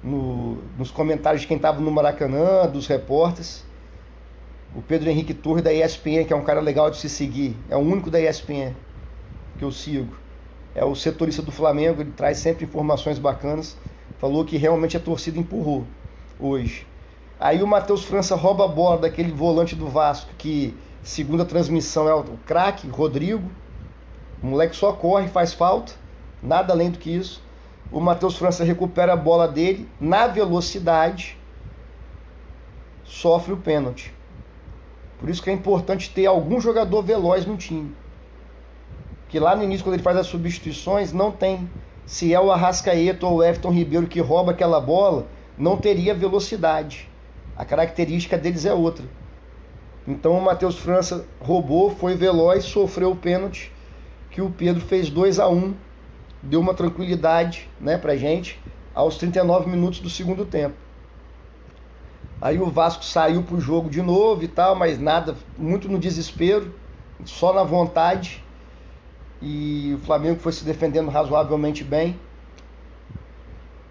no, 0.03 0.59
nos 0.77 0.91
comentários 0.91 1.43
de 1.43 1.47
quem 1.47 1.57
estava 1.57 1.81
no 1.81 1.91
Maracanã, 1.91 2.67
dos 2.67 2.87
repórteres 2.87 3.65
o 4.75 4.81
Pedro 4.81 5.11
Henrique 5.11 5.35
Torres 5.35 5.63
da 5.63 5.73
ESPN, 5.73 6.25
que 6.25 6.33
é 6.33 6.37
um 6.37 6.45
cara 6.45 6.61
legal 6.61 6.91
de 6.91 6.97
se 6.97 7.09
seguir. 7.09 7.57
É 7.69 7.77
o 7.77 7.81
único 7.81 8.11
da 8.11 8.21
ESPN 8.21 8.75
que 9.59 9.65
eu 9.65 9.71
sigo. 9.71 10.22
É 10.75 10.85
o 10.85 10.95
setorista 10.95 11.43
do 11.43 11.53
Flamengo, 11.53 12.01
ele 12.01 12.13
traz 12.13 12.39
sempre 12.39 12.65
informações 12.65 13.19
bacanas. 13.19 13.77
Falou 14.19 14.45
que 14.45 14.57
realmente 14.57 14.97
a 14.97 15.01
torcida 15.01 15.39
empurrou 15.39 15.85
hoje. 16.39 16.87
Aí 17.39 17.63
o 17.63 17.67
Matheus 17.67 18.05
França 18.05 18.37
rouba 18.37 18.65
a 18.65 18.69
bola 18.69 18.99
daquele 18.99 19.33
volante 19.33 19.75
do 19.75 19.89
Vasco, 19.89 20.31
que 20.39 20.77
segundo 21.03 21.43
a 21.43 21.47
transmissão 21.47 22.09
é 22.09 22.15
o 22.15 22.25
craque, 22.47 22.89
Rodrigo. 22.89 23.51
O 24.43 24.47
moleque 24.47 24.77
só 24.77 24.93
corre, 24.93 25.29
faz 25.29 25.53
falta, 25.53 25.93
nada 26.43 26.73
além 26.73 26.91
do 26.91 26.99
que 26.99 27.11
isso. 27.11 27.43
O 27.91 28.01
Matheus 28.01 28.37
França 28.37 28.65
recupera 28.65 29.13
a 29.13 29.17
bola 29.17 29.47
dele 29.47 29.89
na 30.01 30.27
velocidade, 30.27 31.37
sofre 33.05 33.53
o 33.53 33.57
pênalti. 33.57 34.15
Por 35.19 35.29
isso 35.29 35.43
que 35.43 35.51
é 35.51 35.53
importante 35.53 36.11
ter 36.11 36.27
algum 36.27 36.61
jogador 36.61 37.03
veloz 37.03 37.45
no 37.45 37.57
time. 37.57 37.95
Que 39.33 39.41
lá 39.41 39.57
no 39.57 39.65
início, 39.65 39.83
quando 39.83 39.95
ele 39.95 40.03
faz 40.03 40.19
as 40.19 40.27
substituições, 40.27 41.11
não 41.11 41.33
tem. 41.33 41.71
Se 42.05 42.35
é 42.35 42.39
o 42.39 42.53
Arrascaeta 42.53 43.27
ou 43.27 43.37
o 43.39 43.43
Everton 43.43 43.71
Ribeiro 43.71 44.07
que 44.07 44.21
rouba 44.21 44.53
aquela 44.53 44.79
bola, 44.79 45.27
não 45.57 45.79
teria 45.79 46.13
velocidade. 46.15 47.09
A 47.57 47.65
característica 47.65 48.37
deles 48.37 48.67
é 48.67 48.75
outra. 48.75 49.07
Então 50.07 50.37
o 50.37 50.43
Matheus 50.43 50.79
França 50.79 51.25
roubou, 51.41 51.89
foi 51.89 52.15
veloz, 52.15 52.65
sofreu 52.65 53.13
o 53.13 53.17
pênalti, 53.17 53.73
que 54.31 54.43
o 54.43 54.51
Pedro 54.51 54.83
fez 54.83 55.09
2 55.09 55.41
a 55.41 55.49
1 55.49 55.73
deu 56.43 56.61
uma 56.61 56.75
tranquilidade 56.75 57.71
né, 57.81 57.97
pra 57.97 58.17
gente 58.17 58.61
aos 58.95 59.17
39 59.17 59.71
minutos 59.71 60.01
do 60.01 60.11
segundo 60.11 60.45
tempo. 60.45 60.75
Aí 62.39 62.61
o 62.61 62.69
Vasco 62.69 63.03
saiu 63.03 63.43
pro 63.43 63.59
jogo 63.59 63.89
de 63.89 64.03
novo 64.03 64.43
e 64.43 64.49
tal, 64.49 64.75
mas 64.75 65.01
nada, 65.01 65.35
muito 65.57 65.89
no 65.89 65.99
desespero, 65.99 66.75
só 67.25 67.55
na 67.55 67.63
vontade. 67.63 68.42
E 69.43 69.93
o 69.95 69.99
Flamengo 69.99 70.39
foi 70.39 70.53
se 70.53 70.65
defendendo 70.65 71.11
razoavelmente 71.11 71.83
bem. 71.83 72.17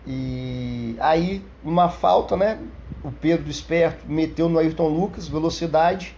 E 0.08 0.96
aí, 1.00 1.44
uma 1.62 1.90
falta, 1.90 2.38
né? 2.38 2.58
O 3.04 3.12
Pedro 3.12 3.50
esperto 3.50 4.10
meteu 4.10 4.48
no 4.48 4.58
Ayrton 4.58 4.88
Lucas, 4.88 5.28
velocidade, 5.28 6.16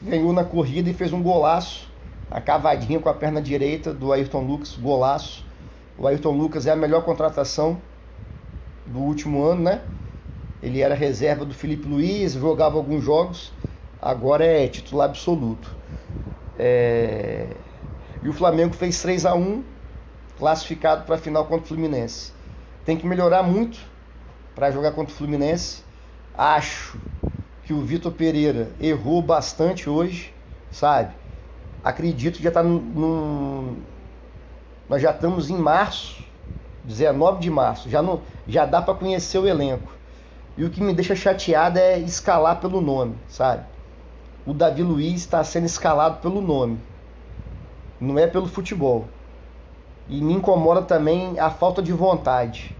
ganhou 0.00 0.32
na 0.32 0.44
corrida 0.44 0.88
e 0.88 0.94
fez 0.94 1.12
um 1.12 1.20
golaço. 1.20 1.88
A 2.30 2.40
cavadinha 2.40 3.00
com 3.00 3.08
a 3.08 3.14
perna 3.14 3.42
direita 3.42 3.92
do 3.92 4.12
Ayrton 4.12 4.42
Lucas, 4.42 4.76
golaço. 4.76 5.44
O 5.98 6.06
Ayrton 6.06 6.36
Lucas 6.36 6.66
é 6.66 6.70
a 6.70 6.76
melhor 6.76 7.02
contratação 7.04 7.82
do 8.86 9.00
último 9.00 9.42
ano, 9.42 9.62
né? 9.62 9.82
Ele 10.62 10.80
era 10.80 10.94
reserva 10.94 11.44
do 11.44 11.54
Felipe 11.54 11.88
Luiz, 11.88 12.34
jogava 12.34 12.76
alguns 12.76 13.02
jogos, 13.02 13.52
agora 14.00 14.44
é 14.44 14.68
titular 14.68 15.08
absoluto. 15.08 15.76
É... 16.58 17.48
E 18.22 18.28
o 18.28 18.32
Flamengo 18.32 18.74
fez 18.74 19.00
3 19.00 19.26
a 19.26 19.34
1 19.34 19.64
classificado 20.36 21.04
para 21.04 21.16
a 21.16 21.18
final 21.18 21.44
contra 21.46 21.64
o 21.64 21.68
Fluminense. 21.68 22.32
Tem 22.84 22.96
que 22.96 23.06
melhorar 23.06 23.42
muito 23.42 23.78
para 24.54 24.70
jogar 24.70 24.92
contra 24.92 25.12
o 25.12 25.16
Fluminense. 25.16 25.82
Acho 26.34 26.98
que 27.64 27.72
o 27.72 27.80
Vitor 27.82 28.12
Pereira 28.12 28.72
errou 28.80 29.20
bastante 29.20 29.90
hoje, 29.90 30.34
sabe? 30.70 31.14
Acredito 31.82 32.36
que 32.36 32.42
já 32.42 32.48
está 32.48 32.62
num, 32.62 33.82
Nós 34.88 35.02
já 35.02 35.10
estamos 35.10 35.50
em 35.50 35.56
março, 35.56 36.24
19 36.82 37.40
de 37.40 37.50
março, 37.50 37.90
já, 37.90 38.00
não, 38.00 38.22
já 38.46 38.64
dá 38.64 38.80
para 38.80 38.94
conhecer 38.94 39.38
o 39.38 39.46
elenco. 39.46 39.92
E 40.56 40.64
o 40.64 40.70
que 40.70 40.80
me 40.80 40.94
deixa 40.94 41.14
chateado 41.14 41.78
é 41.78 41.98
escalar 41.98 42.60
pelo 42.60 42.80
nome, 42.80 43.16
sabe? 43.28 43.66
O 44.44 44.54
Davi 44.54 44.82
Luiz 44.82 45.20
está 45.20 45.44
sendo 45.44 45.66
escalado 45.66 46.20
pelo 46.20 46.40
nome, 46.40 46.80
não 48.00 48.18
é 48.18 48.26
pelo 48.26 48.46
futebol. 48.46 49.06
E 50.08 50.20
me 50.22 50.32
incomoda 50.32 50.82
também 50.82 51.38
a 51.38 51.50
falta 51.50 51.82
de 51.82 51.92
vontade. 51.92 52.74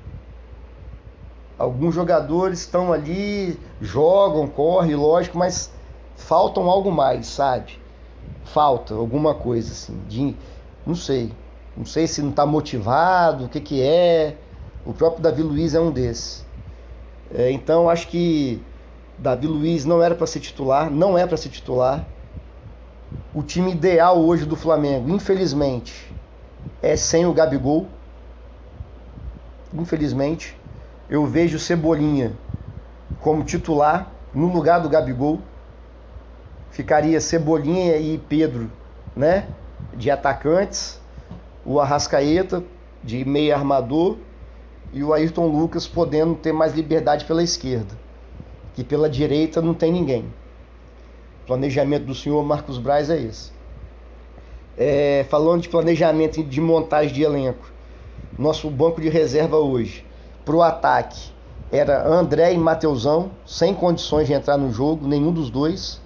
Alguns 1.59 1.95
jogadores 1.95 2.61
estão 2.61 2.93
ali, 2.93 3.59
jogam, 3.81 4.47
correm, 4.47 4.95
lógico, 4.95 5.37
mas 5.37 5.71
faltam 6.17 6.69
algo 6.69 6.91
mais, 6.91 7.27
sabe? 7.27 7.79
Falta 8.45 8.95
alguma 8.95 9.35
coisa 9.35 9.73
assim, 9.73 10.01
de, 10.09 10.35
não 10.87 10.95
sei. 10.95 11.33
Não 11.77 11.85
sei 11.85 12.07
se 12.07 12.23
não 12.23 12.31
está 12.31 12.45
motivado, 12.47 13.45
o 13.45 13.49
que, 13.49 13.61
que 13.61 13.83
é. 13.83 14.37
O 14.85 14.93
próprio 14.93 15.23
Davi 15.23 15.43
Luiz 15.43 15.75
é 15.75 15.81
um 15.81 15.91
desses. 15.91 16.45
É, 17.33 17.51
então 17.53 17.91
acho 17.91 18.09
que 18.09 18.63
Davi 19.19 19.47
Luiz 19.47 19.85
não 19.85 20.03
era 20.03 20.15
para 20.15 20.27
ser 20.27 20.41
titular, 20.41 20.91
não 20.91 21.19
é 21.19 21.27
para 21.27 21.37
ser 21.37 21.51
titular. 21.51 22.07
O 23.35 23.43
time 23.43 23.73
ideal 23.73 24.19
hoje 24.19 24.45
do 24.45 24.57
Flamengo, 24.57 25.11
infelizmente, 25.11 26.13
é 26.83 26.97
sem 26.97 27.27
o 27.27 27.33
Gabigol. 27.33 27.87
Infelizmente, 29.75 30.57
eu 31.11 31.27
vejo 31.27 31.59
Cebolinha 31.59 32.33
como 33.21 33.45
titular 33.45 34.11
no 34.35 34.53
lugar 34.53 34.81
do 34.81 34.89
Gabigol. 34.89 35.41
Ficaria 36.71 37.21
Cebolinha 37.21 37.97
e 37.97 38.19
Pedro, 38.19 38.71
né, 39.15 39.49
de 39.95 40.11
atacantes, 40.11 41.01
o 41.65 41.81
Arrascaeta 41.81 42.63
de 43.03 43.25
meio 43.25 43.55
armador 43.55 44.17
e 44.93 45.03
o 45.03 45.13
Ayrton 45.13 45.47
Lucas 45.47 45.87
podendo 45.87 46.35
ter 46.35 46.53
mais 46.53 46.75
liberdade 46.75 47.25
pela 47.25 47.43
esquerda, 47.43 47.95
que 48.75 48.83
pela 48.83 49.09
direita 49.09 49.61
não 49.61 49.75
tem 49.75 49.93
ninguém. 49.93 50.33
Planejamento 51.49 52.05
do 52.05 52.15
senhor 52.15 52.45
Marcos 52.45 52.77
Braz 52.77 53.09
é 53.09 53.19
esse. 53.19 53.53
É, 54.77 55.25
falando 55.31 55.63
de 55.63 55.71
planejamento 55.71 56.45
de 56.45 56.61
montagem 56.61 57.11
de 57.11 57.23
elenco, 57.23 57.73
nosso 58.39 58.69
banco 58.69 59.01
de 59.01 59.09
reserva 59.09 59.57
hoje, 59.57 60.05
para 60.45 60.55
o 60.55 60.61
ataque, 60.61 61.31
era 61.73 62.07
André 62.07 62.53
e 62.53 62.59
Mateusão, 62.59 63.31
sem 63.47 63.75
condições 63.75 64.27
de 64.27 64.35
entrar 64.35 64.59
no 64.59 64.71
jogo, 64.71 65.09
nenhum 65.09 65.33
dos 65.33 65.49
dois. 65.49 66.03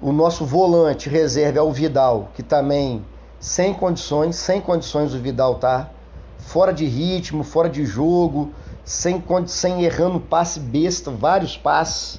O 0.00 0.12
nosso 0.12 0.46
volante 0.46 1.10
reserva 1.10 1.58
é 1.58 1.62
o 1.62 1.70
Vidal, 1.70 2.30
que 2.34 2.42
também 2.42 3.04
sem 3.38 3.74
condições, 3.74 4.34
sem 4.36 4.62
condições 4.62 5.12
o 5.12 5.18
Vidal 5.18 5.56
tá 5.56 5.90
fora 6.38 6.72
de 6.72 6.86
ritmo, 6.86 7.44
fora 7.44 7.68
de 7.68 7.84
jogo, 7.84 8.50
sem, 8.82 9.22
sem 9.46 9.84
errando 9.84 10.18
passe 10.18 10.58
besta, 10.58 11.10
vários 11.10 11.54
passes. 11.54 12.18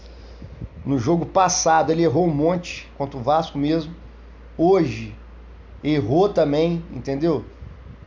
No 0.86 0.98
jogo 0.98 1.26
passado 1.26 1.92
ele 1.92 2.04
errou 2.04 2.26
um 2.26 2.34
monte 2.34 2.92
contra 2.98 3.18
o 3.18 3.22
Vasco 3.22 3.58
mesmo. 3.58 3.94
Hoje 4.58 5.16
errou 5.84 6.30
também, 6.30 6.84
entendeu? 6.92 7.46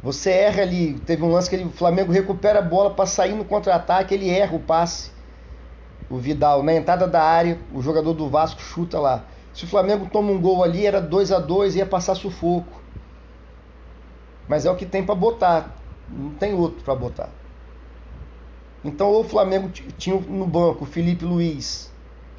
Você 0.03 0.31
erra 0.31 0.63
ali, 0.63 0.99
teve 1.01 1.23
um 1.23 1.33
lance 1.33 1.49
que 1.49 1.57
ele, 1.57 1.65
o 1.65 1.71
Flamengo 1.71 2.13
recupera 2.13 2.59
a 2.59 2.63
bola 2.63 2.91
para 2.91 3.07
sair 3.07 3.35
no 3.35 3.45
contra-ataque, 3.45 4.13
ele 4.13 4.29
erra 4.29 4.55
o 4.55 4.61
passe. 4.61 5.11
O 6.11 6.19
Vidal, 6.19 6.63
na 6.63 6.75
entrada 6.75 7.07
da 7.07 7.23
área, 7.23 7.59
o 7.73 7.81
jogador 7.81 8.13
do 8.13 8.29
Vasco 8.29 8.61
chuta 8.61 8.99
lá. 9.01 9.25
Se 9.55 9.65
o 9.65 9.69
Flamengo 9.69 10.09
toma 10.13 10.31
um 10.31 10.41
gol 10.41 10.63
ali, 10.63 10.85
era 10.85 11.01
2 11.01 11.33
a 11.33 11.39
2 11.39 11.77
ia 11.77 11.87
passar 11.87 12.15
sufoco. 12.17 12.83
Mas 14.49 14.67
é 14.67 14.71
o 14.71 14.77
que 14.77 14.85
tem 14.85 15.03
para 15.03 15.15
botar. 15.15 15.75
Não 16.11 16.31
tem 16.31 16.53
outro 16.53 16.85
para 16.85 16.95
botar. 16.95 17.31
Então 18.85 19.11
o 19.13 19.25
Flamengo 19.25 19.71
tinha 19.71 20.21
no 20.21 20.47
banco 20.47 20.85
o 20.85 20.87
Felipe 20.87 21.25
Luiz, 21.25 21.91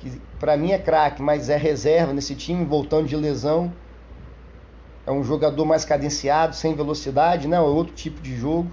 que 0.05 0.21
para 0.39 0.55
mim 0.55 0.71
é 0.71 0.77
craque, 0.77 1.21
mas 1.21 1.49
é 1.49 1.57
reserva 1.57 2.13
nesse 2.13 2.35
time, 2.35 2.63
voltando 2.63 3.07
de 3.07 3.15
lesão. 3.15 3.73
É 5.05 5.11
um 5.11 5.23
jogador 5.23 5.65
mais 5.65 5.83
cadenciado, 5.83 6.55
sem 6.55 6.75
velocidade, 6.75 7.47
né? 7.47 7.57
É 7.57 7.61
outro 7.61 7.93
tipo 7.93 8.21
de 8.21 8.35
jogo. 8.35 8.69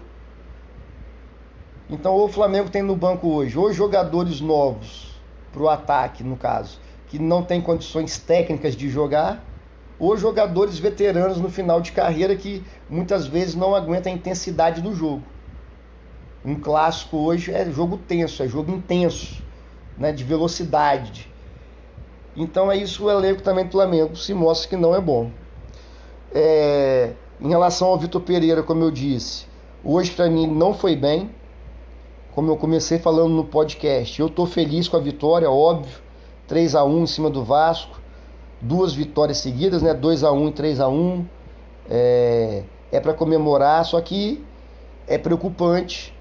Então 1.89 2.15
o 2.15 2.29
Flamengo 2.29 2.71
tem 2.71 2.83
no 2.83 2.95
banco 2.95 3.29
hoje 3.29 3.59
ou 3.59 3.73
jogadores 3.73 4.41
novos 4.41 5.21
para 5.53 5.63
o 5.63 5.69
ataque, 5.69 6.23
no 6.23 6.37
caso, 6.37 6.79
que 7.09 7.19
não 7.19 7.43
tem 7.43 7.61
condições 7.61 8.19
técnicas 8.19 8.75
de 8.75 8.89
jogar, 8.89 9.45
ou 9.99 10.17
jogadores 10.17 10.79
veteranos 10.79 11.39
no 11.39 11.51
final 11.51 11.81
de 11.81 11.93
carreira 11.93 12.35
que 12.35 12.63
muitas 12.89 13.27
vezes 13.27 13.55
não 13.55 13.75
aguentam 13.75 14.13
a 14.13 14.17
intensidade 14.17 14.81
do 14.81 14.95
jogo. 14.95 15.23
Um 16.45 16.55
clássico 16.57 17.19
hoje 17.19 17.53
é 17.53 17.71
jogo 17.71 17.97
tenso, 17.97 18.43
é 18.43 18.49
jogo 18.49 18.73
intenso, 18.73 19.43
né, 19.97 20.13
de 20.13 20.25
velocidade. 20.25 21.31
Então 22.37 22.71
é 22.71 22.77
isso 22.77 23.05
o 23.05 23.11
elenco 23.11 23.43
também 23.43 23.67
do 23.67 23.73
Flamengo 23.73 24.17
se 24.17 24.33
mostra 24.33 24.69
que 24.69 24.77
não 24.77 24.95
é 24.95 25.01
bom. 25.01 25.31
É, 26.35 27.13
em 27.41 27.49
relação 27.49 27.89
ao 27.89 27.99
Vitor 27.99 28.21
Pereira, 28.23 28.63
como 28.63 28.83
eu 28.83 28.91
disse, 28.91 29.47
hoje 29.85 30.11
para 30.11 30.31
mim 30.31 30.47
não 30.47 30.73
foi 30.73 30.97
bem. 30.97 31.31
Como 32.35 32.51
eu 32.51 32.57
comecei 32.57 32.99
falando 32.99 33.35
no 33.35 33.45
podcast, 33.45 34.19
eu 34.19 34.29
estou 34.29 34.47
feliz 34.47 34.89
com 34.89 34.97
a 34.97 35.01
vitória, 35.01 35.51
óbvio, 35.51 35.99
3 36.49 36.75
a 36.75 36.83
1 36.83 37.03
em 37.03 37.07
cima 37.07 37.29
do 37.29 37.45
Vasco 37.45 38.03
duas 38.63 38.95
vitórias 38.95 39.39
seguidas, 39.39 39.83
né? 39.83 39.93
2 39.93 40.23
a 40.23 40.31
1 40.31 40.49
e 40.49 40.53
3 40.53 40.81
a 40.81 40.89
1 40.89 41.27
é, 41.91 42.63
é 42.93 43.01
para 43.01 43.13
comemorar, 43.13 43.85
só 43.85 44.01
que 44.01 44.43
é 45.07 45.19
preocupante 45.19 46.17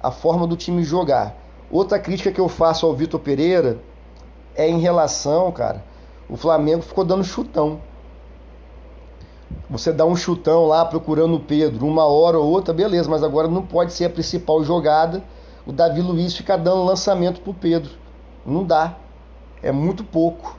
a 0.00 0.12
forma 0.12 0.46
do 0.46 0.56
time 0.56 0.84
jogar. 0.84 1.36
Outra 1.70 1.98
crítica 2.00 2.32
que 2.32 2.40
eu 2.40 2.48
faço 2.48 2.84
ao 2.84 2.94
Vitor 2.94 3.20
Pereira 3.20 3.78
é 4.56 4.68
em 4.68 4.80
relação, 4.80 5.52
cara, 5.52 5.84
o 6.28 6.36
Flamengo 6.36 6.82
ficou 6.82 7.04
dando 7.04 7.22
chutão. 7.22 7.80
Você 9.68 9.92
dá 9.92 10.04
um 10.04 10.16
chutão 10.16 10.66
lá 10.66 10.84
procurando 10.84 11.36
o 11.36 11.40
Pedro, 11.40 11.86
uma 11.86 12.04
hora 12.04 12.38
ou 12.38 12.50
outra, 12.50 12.74
beleza, 12.74 13.08
mas 13.08 13.22
agora 13.22 13.46
não 13.46 13.62
pode 13.62 13.92
ser 13.92 14.06
a 14.06 14.10
principal 14.10 14.64
jogada. 14.64 15.22
O 15.64 15.70
Davi 15.70 16.00
Luiz 16.00 16.36
ficar 16.36 16.56
dando 16.56 16.84
lançamento 16.84 17.40
pro 17.40 17.54
Pedro. 17.54 17.92
Não 18.44 18.64
dá. 18.64 18.96
É 19.62 19.70
muito 19.70 20.02
pouco. 20.02 20.56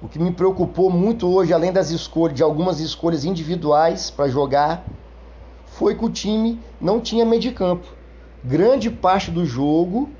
O 0.00 0.08
que 0.08 0.20
me 0.20 0.30
preocupou 0.30 0.88
muito 0.88 1.28
hoje, 1.28 1.52
além 1.52 1.72
das 1.72 1.90
escolhas, 1.90 2.36
de 2.36 2.42
algumas 2.42 2.78
escolhas 2.78 3.24
individuais 3.24 4.08
para 4.10 4.28
jogar, 4.28 4.84
foi 5.66 5.96
que 5.96 6.04
o 6.04 6.10
time 6.10 6.60
não 6.80 7.00
tinha 7.00 7.24
meio 7.24 7.42
de 7.42 7.50
campo. 7.50 7.99
Grande 8.42 8.90
parte 8.90 9.30
do 9.30 9.44
jogo, 9.44 10.10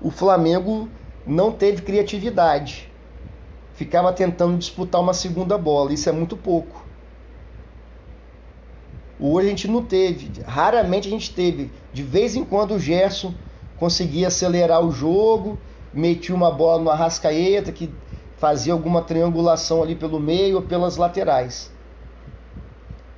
o 0.00 0.10
Flamengo 0.10 0.88
não 1.26 1.52
teve 1.52 1.82
criatividade. 1.82 2.90
Ficava 3.74 4.12
tentando 4.12 4.56
disputar 4.56 5.00
uma 5.00 5.12
segunda 5.12 5.58
bola. 5.58 5.92
Isso 5.92 6.08
é 6.08 6.12
muito 6.12 6.36
pouco. 6.36 6.86
Hoje 9.18 9.46
a 9.46 9.50
gente 9.50 9.68
não 9.68 9.82
teve, 9.82 10.42
raramente 10.42 11.08
a 11.08 11.10
gente 11.10 11.34
teve. 11.34 11.70
De 11.92 12.02
vez 12.02 12.36
em 12.36 12.44
quando 12.44 12.74
o 12.74 12.78
Gerson 12.78 13.34
conseguia 13.78 14.28
acelerar 14.28 14.84
o 14.84 14.90
jogo, 14.90 15.58
metia 15.92 16.34
uma 16.34 16.50
bola 16.50 16.82
no 16.82 16.90
Arrascaeta, 16.90 17.72
que 17.72 17.90
fazia 18.36 18.72
alguma 18.72 19.02
triangulação 19.02 19.82
ali 19.82 19.94
pelo 19.94 20.20
meio 20.20 20.56
ou 20.56 20.62
pelas 20.62 20.96
laterais. 20.96 21.70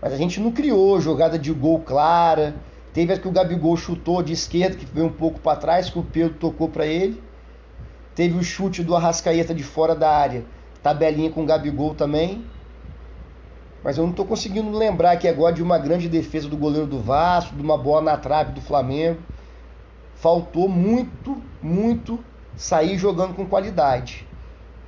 Mas 0.00 0.12
a 0.12 0.16
gente 0.16 0.40
não 0.40 0.52
criou 0.52 1.00
jogada 1.00 1.36
de 1.36 1.52
gol 1.52 1.80
clara. 1.80 2.54
Teve 2.92 3.12
a 3.12 3.18
que 3.18 3.28
o 3.28 3.32
Gabigol 3.32 3.76
chutou 3.76 4.22
de 4.22 4.32
esquerda, 4.32 4.76
que 4.76 4.86
veio 4.86 5.06
um 5.06 5.12
pouco 5.12 5.38
para 5.40 5.58
trás, 5.58 5.90
que 5.90 5.98
o 5.98 6.02
Pedro 6.02 6.34
tocou 6.38 6.68
para 6.68 6.86
ele. 6.86 7.22
Teve 8.14 8.36
o 8.36 8.42
chute 8.42 8.82
do 8.82 8.96
Arrascaeta 8.96 9.54
de 9.54 9.62
fora 9.62 9.94
da 9.94 10.10
área, 10.10 10.44
tabelinha 10.82 11.30
com 11.30 11.42
o 11.42 11.46
Gabigol 11.46 11.94
também. 11.94 12.44
Mas 13.84 13.96
eu 13.96 14.02
não 14.02 14.10
estou 14.10 14.26
conseguindo 14.26 14.76
lembrar 14.76 15.12
aqui 15.12 15.28
agora 15.28 15.54
de 15.54 15.62
uma 15.62 15.78
grande 15.78 16.08
defesa 16.08 16.48
do 16.48 16.56
goleiro 16.56 16.86
do 16.86 16.98
Vasco, 16.98 17.54
de 17.54 17.62
uma 17.62 17.78
bola 17.78 18.02
na 18.02 18.16
trave 18.16 18.52
do 18.52 18.60
Flamengo. 18.60 19.20
Faltou 20.16 20.68
muito, 20.68 21.40
muito 21.62 22.18
sair 22.56 22.98
jogando 22.98 23.34
com 23.34 23.46
qualidade. 23.46 24.26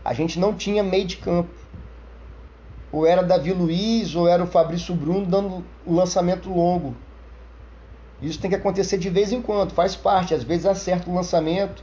A 0.04 0.12
gente 0.12 0.40
não 0.40 0.54
tinha 0.54 0.82
meio 0.82 1.06
de 1.06 1.18
campo. 1.18 1.54
Ou 2.90 3.06
era 3.06 3.22
Davi 3.22 3.52
Luiz, 3.52 4.16
ou 4.16 4.26
era 4.26 4.42
o 4.42 4.46
Fabrício 4.46 4.92
Bruno 4.94 5.24
dando 5.24 5.64
o 5.86 5.94
lançamento 5.94 6.52
longo. 6.52 6.96
Isso 8.20 8.38
tem 8.38 8.50
que 8.50 8.56
acontecer 8.56 8.98
de 8.98 9.08
vez 9.08 9.32
em 9.32 9.40
quando, 9.40 9.72
faz 9.72 9.96
parte. 9.96 10.34
Às 10.34 10.42
vezes 10.42 10.66
acerta 10.66 11.08
o 11.10 11.14
lançamento, 11.14 11.82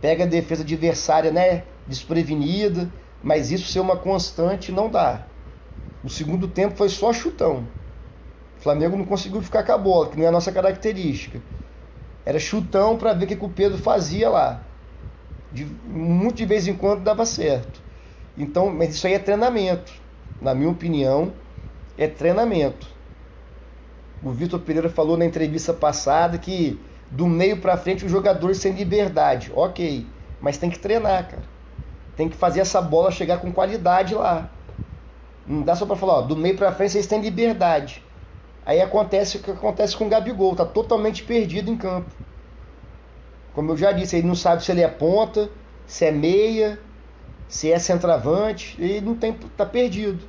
pega 0.00 0.24
a 0.24 0.26
defesa 0.26 0.62
adversária 0.62 1.30
né, 1.32 1.64
desprevenida, 1.86 2.92
mas 3.22 3.50
isso 3.50 3.70
ser 3.70 3.80
uma 3.80 3.96
constante 3.96 4.70
não 4.70 4.88
dá. 4.88 5.26
O 6.02 6.08
segundo 6.08 6.46
tempo 6.48 6.76
foi 6.76 6.88
só 6.88 7.12
chutão. 7.12 7.66
O 8.58 8.60
Flamengo 8.60 8.96
não 8.96 9.04
conseguiu 9.04 9.42
ficar 9.42 9.64
com 9.64 9.72
a 9.72 9.78
bola, 9.78 10.10
que 10.10 10.16
não 10.16 10.24
é 10.24 10.28
a 10.28 10.32
nossa 10.32 10.52
característica. 10.52 11.42
Era 12.24 12.38
chutão 12.38 12.96
para 12.96 13.12
ver 13.14 13.24
o 13.24 13.28
que 13.28 13.44
o 13.44 13.48
Pedro 13.48 13.78
fazia 13.78 14.28
lá. 14.28 14.62
De, 15.50 15.64
muito 15.64 16.36
de 16.36 16.46
vez 16.46 16.68
em 16.68 16.76
quando 16.76 17.02
dava 17.02 17.24
certo. 17.24 17.80
Então, 18.36 18.70
mas 18.70 18.94
isso 18.94 19.06
aí 19.06 19.14
é 19.14 19.18
treinamento. 19.18 19.92
Na 20.40 20.54
minha 20.54 20.70
opinião, 20.70 21.32
é 21.96 22.06
treinamento. 22.06 22.97
O 24.22 24.30
Vitor 24.30 24.60
Pereira 24.60 24.88
falou 24.88 25.16
na 25.16 25.24
entrevista 25.24 25.72
passada 25.72 26.38
que 26.38 26.80
do 27.10 27.26
meio 27.26 27.60
para 27.60 27.76
frente 27.76 28.04
os 28.04 28.10
jogadores 28.10 28.60
têm 28.60 28.72
liberdade. 28.72 29.52
Ok, 29.54 30.06
mas 30.40 30.58
tem 30.58 30.70
que 30.70 30.78
treinar, 30.78 31.28
cara. 31.28 31.42
Tem 32.16 32.28
que 32.28 32.36
fazer 32.36 32.60
essa 32.60 32.82
bola 32.82 33.10
chegar 33.10 33.38
com 33.38 33.52
qualidade 33.52 34.14
lá. 34.14 34.50
Não 35.46 35.62
dá 35.62 35.74
só 35.74 35.86
para 35.86 35.96
falar, 35.96 36.14
ó, 36.14 36.22
do 36.22 36.36
meio 36.36 36.56
para 36.56 36.72
frente 36.72 36.92
vocês 36.92 37.06
têm 37.06 37.20
liberdade. 37.20 38.02
Aí 38.66 38.80
acontece 38.80 39.38
o 39.38 39.40
que 39.40 39.50
acontece 39.50 39.96
com 39.96 40.04
o 40.04 40.08
Gabigol, 40.08 40.54
tá 40.54 40.64
totalmente 40.64 41.22
perdido 41.22 41.70
em 41.70 41.76
campo. 41.76 42.14
Como 43.54 43.72
eu 43.72 43.76
já 43.76 43.92
disse, 43.92 44.16
ele 44.16 44.26
não 44.26 44.34
sabe 44.34 44.62
se 44.62 44.70
ele 44.70 44.82
é 44.82 44.88
ponta, 44.88 45.48
se 45.86 46.04
é 46.04 46.12
meia, 46.12 46.78
se 47.48 47.72
é 47.72 47.78
centroavante, 47.78 48.76
ele 48.78 49.00
não 49.00 49.14
tem 49.14 49.32
tá 49.32 49.64
perdido. 49.64 50.28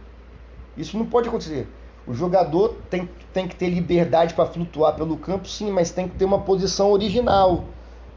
Isso 0.77 0.97
não 0.97 1.05
pode 1.05 1.27
acontecer. 1.27 1.67
O 2.07 2.13
jogador 2.13 2.75
tem, 2.89 3.09
tem 3.33 3.47
que 3.47 3.55
ter 3.55 3.69
liberdade 3.69 4.33
para 4.33 4.45
flutuar 4.45 4.95
pelo 4.95 5.17
campo, 5.17 5.47
sim, 5.47 5.71
mas 5.71 5.91
tem 5.91 6.07
que 6.07 6.15
ter 6.15 6.25
uma 6.25 6.39
posição 6.39 6.91
original 6.91 7.65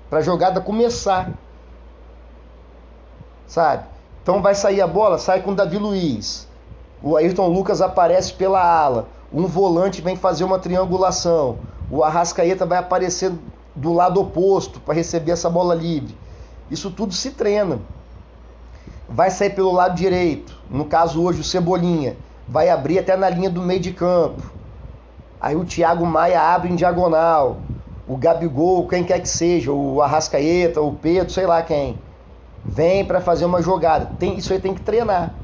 para 0.08 0.20
a 0.20 0.22
jogada 0.22 0.60
começar. 0.60 1.30
Sabe? 3.46 3.84
Então 4.22 4.40
vai 4.40 4.54
sair 4.54 4.80
a 4.80 4.86
bola, 4.86 5.18
sai 5.18 5.42
com 5.42 5.50
o 5.50 5.54
Davi 5.54 5.78
Luiz. 5.78 6.48
O 7.02 7.16
Ayrton 7.16 7.48
Lucas 7.48 7.80
aparece 7.80 8.32
pela 8.34 8.62
ala. 8.62 9.08
Um 9.32 9.46
volante 9.46 10.00
vem 10.00 10.14
fazer 10.14 10.44
uma 10.44 10.58
triangulação. 10.58 11.58
O 11.90 12.04
Arrascaeta 12.04 12.64
vai 12.64 12.78
aparecer 12.78 13.32
do 13.74 13.92
lado 13.92 14.20
oposto 14.20 14.80
para 14.80 14.94
receber 14.94 15.32
essa 15.32 15.50
bola 15.50 15.74
livre. 15.74 16.16
Isso 16.70 16.90
tudo 16.90 17.12
se 17.12 17.32
treina. 17.32 17.80
Vai 19.08 19.30
sair 19.30 19.50
pelo 19.50 19.72
lado 19.72 19.96
direito. 19.96 20.56
No 20.70 20.84
caso 20.84 21.22
hoje 21.22 21.40
o 21.40 21.44
Cebolinha 21.44 22.16
vai 22.48 22.68
abrir 22.68 22.98
até 22.98 23.16
na 23.16 23.28
linha 23.28 23.50
do 23.50 23.62
meio 23.62 23.80
de 23.80 23.92
campo. 23.92 24.42
Aí 25.40 25.56
o 25.56 25.64
Thiago 25.64 26.06
Maia 26.06 26.40
abre 26.40 26.70
em 26.70 26.76
diagonal. 26.76 27.58
O 28.06 28.16
Gabigol, 28.16 28.86
quem 28.88 29.04
quer 29.04 29.20
que 29.20 29.28
seja, 29.28 29.72
o 29.72 30.02
Arrascaeta, 30.02 30.80
o 30.80 30.92
Pedro, 30.92 31.32
sei 31.32 31.46
lá 31.46 31.62
quem, 31.62 31.98
vem 32.64 33.04
para 33.04 33.20
fazer 33.20 33.44
uma 33.44 33.62
jogada. 33.62 34.12
Tem, 34.18 34.36
isso 34.36 34.52
aí 34.52 34.60
tem 34.60 34.74
que 34.74 34.80
treinar 34.80 35.34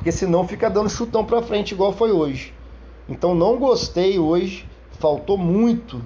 porque 0.00 0.10
senão 0.10 0.46
fica 0.46 0.70
dando 0.70 0.88
chutão 0.88 1.24
para 1.24 1.42
frente 1.42 1.72
igual 1.72 1.92
foi 1.92 2.10
hoje. 2.10 2.54
Então 3.06 3.34
não 3.34 3.58
gostei 3.58 4.18
hoje, 4.18 4.66
faltou 4.92 5.36
muito 5.36 6.00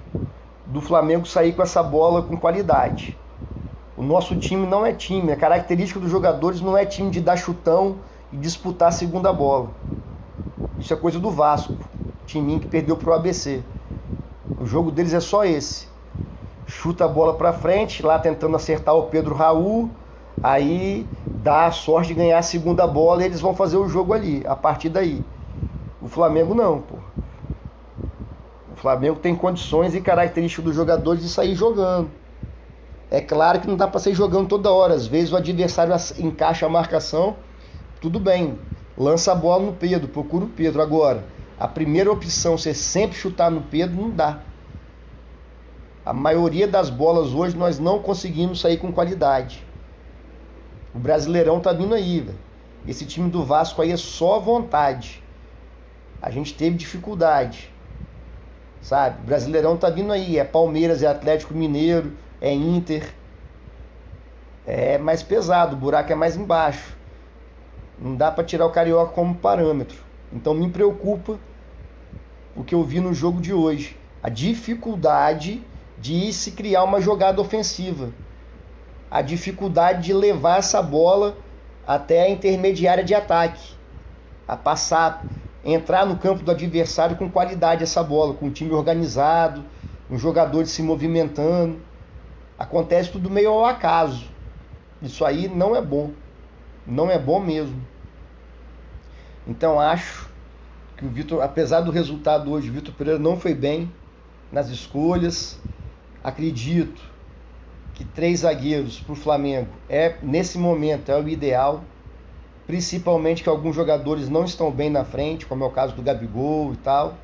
do 0.65 0.81
Flamengo 0.81 1.25
sair 1.25 1.53
com 1.53 1.61
essa 1.61 1.81
bola 1.81 2.21
com 2.21 2.35
qualidade. 2.35 3.17
O 3.95 4.03
nosso 4.03 4.35
time 4.35 4.67
não 4.67 4.85
é 4.85 4.91
time, 4.91 5.31
a 5.31 5.37
característica 5.37 5.97
dos 5.97 6.11
jogadores 6.11 6.59
não 6.59 6.77
é 6.77 6.85
time 6.85 7.09
de 7.09 7.21
dar 7.21 7.37
chutão 7.37 7.97
e 8.35 8.37
disputar 8.37 8.89
a 8.89 8.91
segunda 8.91 9.31
bola. 9.31 9.69
Isso 10.77 10.93
é 10.93 10.97
coisa 10.97 11.17
do 11.17 11.31
Vasco, 11.31 11.73
time 12.25 12.59
que 12.59 12.67
perdeu 12.67 12.97
pro 12.97 13.13
ABC. 13.13 13.63
O 14.59 14.65
jogo 14.65 14.91
deles 14.91 15.13
é 15.13 15.21
só 15.21 15.45
esse. 15.45 15.87
Chuta 16.67 17.05
a 17.05 17.07
bola 17.07 17.35
para 17.35 17.53
frente, 17.53 18.05
lá 18.05 18.19
tentando 18.19 18.55
acertar 18.57 18.93
o 18.93 19.03
Pedro 19.03 19.33
Raul, 19.33 19.89
aí 20.43 21.07
dá 21.41 21.67
a 21.67 21.71
sorte 21.71 22.09
de 22.09 22.15
ganhar 22.15 22.37
a 22.37 22.41
segunda 22.41 22.85
bola 22.85 23.23
e 23.23 23.25
eles 23.25 23.39
vão 23.39 23.55
fazer 23.55 23.77
o 23.77 23.87
jogo 23.87 24.13
ali, 24.13 24.43
a 24.45 24.55
partir 24.55 24.89
daí. 24.89 25.23
O 26.01 26.09
Flamengo 26.09 26.53
não, 26.53 26.81
pô. 26.81 26.95
O 28.73 28.75
Flamengo 28.75 29.17
tem 29.17 29.33
condições 29.33 29.95
e 29.95 30.01
características 30.01 30.65
dos 30.65 30.75
jogadores 30.75 31.23
de 31.23 31.29
sair 31.29 31.55
jogando. 31.55 32.09
É 33.09 33.21
claro 33.21 33.61
que 33.61 33.67
não 33.67 33.77
dá 33.77 33.87
para 33.87 33.99
sair 33.99 34.13
jogando 34.13 34.49
toda 34.49 34.71
hora. 34.71 34.93
Às 34.93 35.07
vezes 35.07 35.31
o 35.31 35.37
adversário 35.37 35.95
encaixa 36.19 36.65
a 36.65 36.69
marcação, 36.69 37.37
tudo 38.05 38.19
bem. 38.19 38.59
Lança 38.95 39.31
a 39.31 39.35
bola 39.35 39.65
no 39.65 39.73
Pedro, 39.73 40.07
procura 40.07 40.45
o 40.45 40.49
Pedro. 40.49 40.79
Agora, 40.79 41.25
a 41.59 41.67
primeira 41.67 42.11
opção, 42.11 42.55
você 42.55 42.71
sempre 42.71 43.17
chutar 43.17 43.49
no 43.49 43.63
Pedro, 43.63 43.95
não 43.95 44.11
dá. 44.11 44.41
A 46.05 46.13
maioria 46.13 46.67
das 46.67 46.91
bolas 46.91 47.33
hoje 47.33 47.57
nós 47.57 47.79
não 47.79 47.97
conseguimos 47.97 48.61
sair 48.61 48.77
com 48.77 48.91
qualidade. 48.91 49.65
O 50.93 50.99
Brasileirão 50.99 51.59
tá 51.59 51.73
vindo 51.73 51.95
aí, 51.95 52.19
velho. 52.19 52.37
Esse 52.87 53.07
time 53.07 53.27
do 53.27 53.43
Vasco 53.43 53.81
aí 53.81 53.91
é 53.91 53.97
só 53.97 54.39
vontade. 54.39 55.23
A 56.21 56.29
gente 56.29 56.53
teve 56.53 56.77
dificuldade. 56.77 57.73
Sabe? 58.81 59.19
O 59.23 59.25
Brasileirão 59.25 59.77
tá 59.77 59.89
vindo 59.89 60.13
aí. 60.13 60.37
É 60.37 60.43
Palmeiras, 60.43 61.01
é 61.01 61.07
Atlético 61.07 61.55
Mineiro, 61.55 62.13
é 62.39 62.53
Inter. 62.53 63.11
É 64.63 64.99
mais 64.99 65.23
pesado, 65.23 65.75
o 65.75 65.79
buraco 65.79 66.11
é 66.11 66.15
mais 66.15 66.37
embaixo. 66.37 66.94
Não 67.97 68.15
dá 68.15 68.31
para 68.31 68.43
tirar 68.43 68.65
o 68.65 68.71
Carioca 68.71 69.13
como 69.13 69.35
parâmetro. 69.35 69.97
Então 70.31 70.53
me 70.53 70.69
preocupa 70.69 71.39
o 72.55 72.63
que 72.63 72.75
eu 72.75 72.83
vi 72.83 72.99
no 72.99 73.13
jogo 73.13 73.41
de 73.41 73.53
hoje. 73.53 73.97
A 74.21 74.29
dificuldade 74.29 75.63
de 75.97 76.31
se 76.33 76.51
criar 76.51 76.83
uma 76.83 76.99
jogada 76.99 77.41
ofensiva 77.41 78.11
a 79.15 79.21
dificuldade 79.21 80.03
de 80.03 80.13
levar 80.13 80.59
essa 80.59 80.81
bola 80.81 81.37
até 81.87 82.23
a 82.23 82.29
intermediária 82.29 83.03
de 83.03 83.13
ataque, 83.13 83.73
a 84.47 84.57
passar, 84.57 85.25
entrar 85.63 86.05
no 86.05 86.17
campo 86.17 86.43
do 86.43 86.51
adversário 86.51 87.15
com 87.15 87.29
qualidade 87.29 87.81
essa 87.81 88.03
bola, 88.03 88.33
com 88.33 88.47
um 88.47 88.51
time 88.51 88.71
organizado, 88.71 89.63
um 90.09 90.17
jogador 90.17 90.65
se 90.65 90.81
movimentando. 90.81 91.79
Acontece 92.57 93.09
tudo 93.09 93.29
meio 93.29 93.51
ao 93.51 93.65
acaso. 93.65 94.25
Isso 95.01 95.23
aí 95.23 95.47
não 95.47 95.75
é 95.75 95.81
bom. 95.81 96.11
Não 96.85 97.09
é 97.09 97.17
bom 97.17 97.39
mesmo. 97.39 97.81
Então 99.47 99.79
acho 99.79 100.29
que 100.97 101.05
o 101.05 101.09
Vitor, 101.09 101.41
apesar 101.41 101.81
do 101.81 101.91
resultado 101.91 102.51
hoje, 102.51 102.69
o 102.69 102.73
Vitor 102.73 102.93
Pereira 102.93 103.19
não 103.19 103.37
foi 103.37 103.53
bem 103.53 103.91
nas 104.51 104.69
escolhas. 104.69 105.59
Acredito 106.23 107.01
que 107.93 108.03
três 108.03 108.41
zagueiros 108.41 108.99
para 108.99 109.13
o 109.13 109.15
Flamengo 109.15 109.69
é 109.89 110.15
nesse 110.21 110.57
momento 110.57 111.09
é 111.09 111.19
o 111.19 111.27
ideal, 111.27 111.83
principalmente 112.67 113.41
que 113.41 113.49
alguns 113.49 113.75
jogadores 113.75 114.29
não 114.29 114.43
estão 114.43 114.71
bem 114.71 114.89
na 114.89 115.05
frente, 115.05 115.45
como 115.45 115.63
é 115.63 115.67
o 115.67 115.71
caso 115.71 115.95
do 115.95 116.01
Gabigol 116.01 116.73
e 116.73 116.77
tal. 116.77 117.15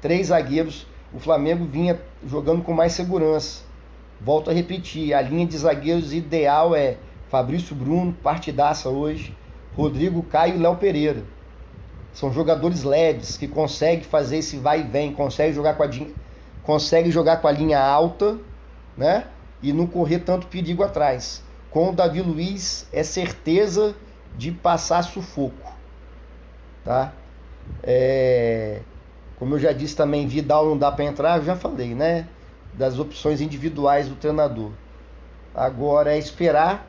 Três 0.00 0.28
zagueiros, 0.28 0.86
o 1.12 1.18
Flamengo 1.18 1.64
vinha 1.64 2.00
jogando 2.26 2.62
com 2.62 2.72
mais 2.72 2.92
segurança. 2.92 3.62
Volto 4.20 4.50
a 4.50 4.52
repetir, 4.52 5.14
a 5.14 5.22
linha 5.22 5.46
de 5.46 5.56
zagueiros 5.56 6.12
ideal 6.12 6.74
é 6.74 6.96
Fabrício 7.28 7.74
Bruno, 7.74 8.12
partidaça 8.12 8.88
hoje, 8.88 9.36
Rodrigo 9.76 10.22
Caio 10.22 10.56
e 10.56 10.58
Léo 10.58 10.76
Pereira. 10.76 11.22
São 12.12 12.32
jogadores 12.32 12.82
leves 12.82 13.36
que 13.36 13.46
conseguem 13.46 14.02
fazer 14.02 14.38
esse 14.38 14.56
vai 14.56 14.80
e 14.80 14.84
vem, 14.84 15.12
conseguem 15.12 15.52
jogar 15.52 15.74
com 15.74 15.82
a, 15.82 16.78
jogar 17.10 17.36
com 17.36 17.48
a 17.48 17.52
linha 17.52 17.80
alta, 17.80 18.38
né? 18.96 19.26
E 19.62 19.72
não 19.72 19.86
correr 19.86 20.20
tanto 20.20 20.46
perigo 20.46 20.82
atrás. 20.82 21.42
Com 21.70 21.90
o 21.90 21.92
Davi 21.92 22.22
Luiz 22.22 22.88
é 22.92 23.02
certeza 23.02 23.94
de 24.36 24.50
passar 24.50 25.02
sufoco, 25.02 25.72
tá? 26.84 27.12
É... 27.82 28.80
Como 29.38 29.54
eu 29.54 29.58
já 29.58 29.72
disse 29.72 29.94
também, 29.94 30.26
Vidal 30.26 30.66
não 30.66 30.76
dá 30.76 30.90
para 30.90 31.04
entrar, 31.04 31.38
eu 31.38 31.44
já 31.44 31.54
falei, 31.54 31.94
né? 31.94 32.26
Das 32.74 32.98
opções 32.98 33.40
individuais 33.40 34.08
do 34.08 34.16
treinador. 34.16 34.72
Agora 35.54 36.14
é 36.14 36.18
esperar. 36.18 36.86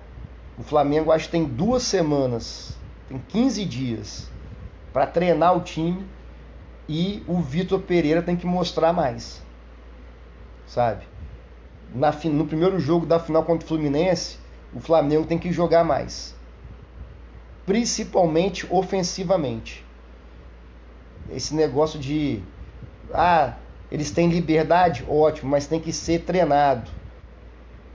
O 0.59 0.63
Flamengo 0.63 1.09
acho 1.09 1.25
que 1.25 1.31
tem 1.31 1.45
duas 1.45 1.83
semanas, 1.83 2.77
tem 3.07 3.17
15 3.17 3.63
dias 3.63 4.29
para 4.91 5.07
treinar 5.07 5.55
o 5.55 5.61
time 5.61 6.05
e 6.87 7.23
o 7.25 7.39
Vitor 7.39 7.79
Pereira 7.79 8.21
tem 8.21 8.35
que 8.35 8.45
mostrar 8.45 8.91
mais. 8.91 9.41
Sabe? 10.67 11.07
Na, 11.95 12.11
no 12.11 12.45
primeiro 12.45 12.77
jogo 12.77 13.05
da 13.05 13.19
final 13.19 13.43
contra 13.45 13.63
o 13.63 13.67
Fluminense, 13.69 14.37
o 14.73 14.81
Flamengo 14.81 15.25
tem 15.25 15.37
que 15.39 15.49
jogar 15.49 15.85
mais. 15.85 16.35
Principalmente 17.65 18.67
ofensivamente. 18.69 19.85
Esse 21.31 21.55
negócio 21.55 21.97
de 21.97 22.43
ah, 23.13 23.53
eles 23.89 24.11
têm 24.11 24.29
liberdade, 24.29 25.05
ótimo, 25.07 25.51
mas 25.51 25.67
tem 25.67 25.79
que 25.79 25.93
ser 25.93 26.19
treinado. 26.25 26.98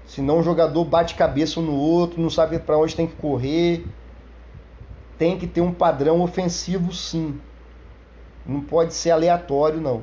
Senão 0.07 0.39
o 0.39 0.43
jogador 0.43 0.85
bate 0.85 1.15
cabeça 1.15 1.61
um 1.61 1.63
no 1.63 1.75
outro, 1.75 2.21
não 2.21 2.31
sabe 2.31 2.59
para 2.59 2.79
onde 2.79 2.95
tem 2.95 3.07
que 3.07 3.17
correr. 3.17 3.87
Tem 5.19 5.39
que 5.39 5.47
ter 5.47 5.61
um 5.61 5.73
padrão 5.73 6.21
ofensivo 6.21 6.93
sim. 6.93 7.41
Não 8.47 8.61
pode 8.61 8.93
ser 8.95 9.11
aleatório 9.11 9.81
não. 9.81 10.03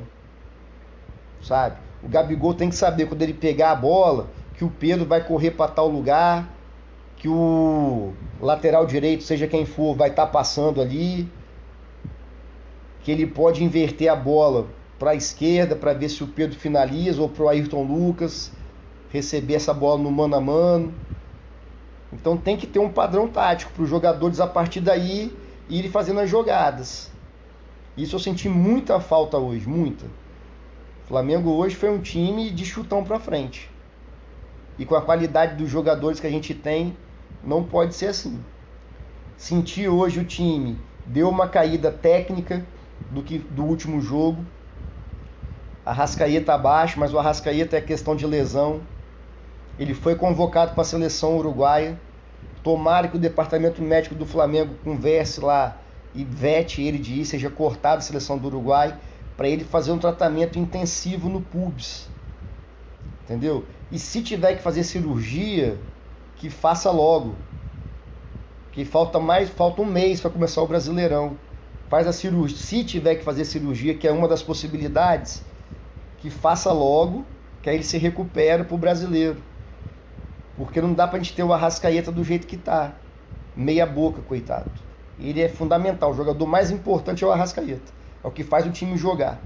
Sabe? 1.41 1.77
O 2.03 2.07
Gabigol 2.07 2.53
tem 2.53 2.69
que 2.69 2.75
saber 2.75 3.05
quando 3.05 3.21
ele 3.21 3.33
pegar 3.33 3.71
a 3.71 3.75
bola 3.75 4.29
que 4.55 4.65
o 4.65 4.69
Pedro 4.69 5.05
vai 5.05 5.23
correr 5.23 5.51
para 5.51 5.71
tal 5.71 5.87
lugar, 5.87 6.49
que 7.17 7.27
o 7.27 8.13
lateral 8.39 8.85
direito, 8.85 9.23
seja 9.23 9.47
quem 9.47 9.65
for, 9.65 9.95
vai 9.95 10.09
estar 10.09 10.25
tá 10.25 10.31
passando 10.31 10.81
ali, 10.81 11.31
que 13.03 13.11
ele 13.11 13.27
pode 13.27 13.63
inverter 13.63 14.11
a 14.11 14.15
bola 14.15 14.67
para 14.97 15.11
a 15.11 15.15
esquerda 15.15 15.75
para 15.75 15.93
ver 15.93 16.09
se 16.09 16.23
o 16.23 16.27
Pedro 16.27 16.57
finaliza 16.57 17.21
ou 17.21 17.29
para 17.29 17.43
o 17.43 17.49
Ayrton 17.49 17.83
Lucas 17.83 18.51
receber 19.11 19.55
essa 19.55 19.73
bola 19.73 20.01
no 20.01 20.11
mano 20.11 20.35
a 20.35 20.41
mano. 20.41 20.93
Então 22.11 22.35
tem 22.37 22.57
que 22.57 22.67
ter 22.67 22.79
um 22.79 22.89
padrão 22.89 23.27
tático 23.27 23.71
para 23.71 23.83
os 23.83 23.89
jogadores 23.89 24.39
a 24.39 24.47
partir 24.47 24.81
daí 24.81 25.35
irem 25.69 25.89
fazendo 25.89 26.19
as 26.19 26.29
jogadas. 26.29 27.11
Isso 27.95 28.15
eu 28.15 28.19
senti 28.19 28.49
muita 28.49 28.99
falta 28.99 29.37
hoje, 29.37 29.67
muita. 29.67 30.05
O 30.05 31.07
Flamengo 31.07 31.51
hoje 31.51 31.75
foi 31.75 31.89
um 31.89 31.99
time 31.99 32.49
de 32.49 32.65
chutão 32.65 33.03
para 33.03 33.19
frente. 33.19 33.69
E 34.77 34.85
com 34.85 34.95
a 34.95 35.01
qualidade 35.01 35.55
dos 35.55 35.69
jogadores 35.69 36.19
que 36.19 36.27
a 36.27 36.29
gente 36.29 36.53
tem, 36.53 36.95
não 37.43 37.63
pode 37.63 37.93
ser 37.93 38.07
assim. 38.07 38.39
Senti 39.37 39.87
hoje 39.87 40.19
o 40.19 40.25
time 40.25 40.77
deu 41.05 41.29
uma 41.29 41.47
caída 41.47 41.91
técnica 41.91 42.65
do 43.09 43.21
que 43.21 43.39
do 43.39 43.63
último 43.63 43.99
jogo. 44.01 44.45
A 45.85 45.91
Rascaeta 45.91 46.53
abaixo, 46.53 46.99
mas 46.99 47.13
o 47.13 47.19
Arrascaeta 47.19 47.75
é 47.75 47.81
questão 47.81 48.15
de 48.15 48.25
lesão. 48.25 48.81
Ele 49.79 49.93
foi 49.93 50.15
convocado 50.15 50.73
para 50.73 50.81
a 50.81 50.85
seleção 50.85 51.37
uruguaia. 51.37 51.99
Tomara 52.63 53.07
que 53.07 53.15
o 53.15 53.19
departamento 53.19 53.81
médico 53.81 54.13
do 54.13 54.25
Flamengo 54.25 54.75
converse 54.83 55.39
lá 55.41 55.77
e 56.13 56.23
vete 56.23 56.81
ele 56.81 56.97
de 56.97 57.21
ir, 57.21 57.25
seja 57.25 57.49
cortado 57.49 57.99
a 57.99 58.01
seleção 58.01 58.37
do 58.37 58.47
Uruguai, 58.47 58.97
para 59.37 59.47
ele 59.47 59.63
fazer 59.63 59.91
um 59.91 59.97
tratamento 59.97 60.59
intensivo 60.59 61.29
no 61.29 61.41
pubis. 61.41 62.09
Entendeu? 63.23 63.65
E 63.91 63.97
se 63.97 64.21
tiver 64.21 64.55
que 64.55 64.61
fazer 64.61 64.83
cirurgia, 64.83 65.79
que 66.35 66.49
faça 66.49 66.91
logo. 66.91 67.35
Que 68.71 68.85
falta 68.85 69.19
mais, 69.19 69.49
falta 69.49 69.81
um 69.81 69.85
mês 69.85 70.19
para 70.19 70.29
começar 70.29 70.61
o 70.61 70.67
Brasileirão. 70.67 71.37
Faz 71.89 72.07
a 72.07 72.13
cirurgia, 72.13 72.57
se 72.57 72.83
tiver 72.83 73.15
que 73.15 73.23
fazer 73.23 73.43
cirurgia, 73.43 73.93
que 73.93 74.07
é 74.07 74.11
uma 74.11 74.27
das 74.27 74.41
possibilidades, 74.41 75.43
que 76.19 76.29
faça 76.29 76.71
logo, 76.71 77.25
que 77.61 77.69
aí 77.69 77.75
ele 77.75 77.83
se 77.83 77.97
recupera 77.97 78.63
para 78.63 78.75
o 78.75 78.77
brasileiro. 78.77 79.41
Porque 80.61 80.79
não 80.79 80.93
dá 80.93 81.07
pra 81.07 81.17
gente 81.17 81.33
ter 81.33 81.41
o 81.41 81.51
Arrascaeta 81.51 82.11
do 82.11 82.23
jeito 82.23 82.45
que 82.45 82.55
tá. 82.55 82.93
Meia 83.55 83.83
boca, 83.83 84.21
coitado. 84.21 84.69
Ele 85.19 85.41
é 85.41 85.49
fundamental. 85.49 86.11
O 86.11 86.13
jogador 86.13 86.45
mais 86.45 86.69
importante 86.69 87.23
é 87.23 87.27
o 87.27 87.31
Arrascaeta. 87.31 87.91
É 88.23 88.27
o 88.27 88.29
que 88.29 88.43
faz 88.43 88.67
o 88.67 88.69
time 88.69 88.95
jogar. 88.95 89.41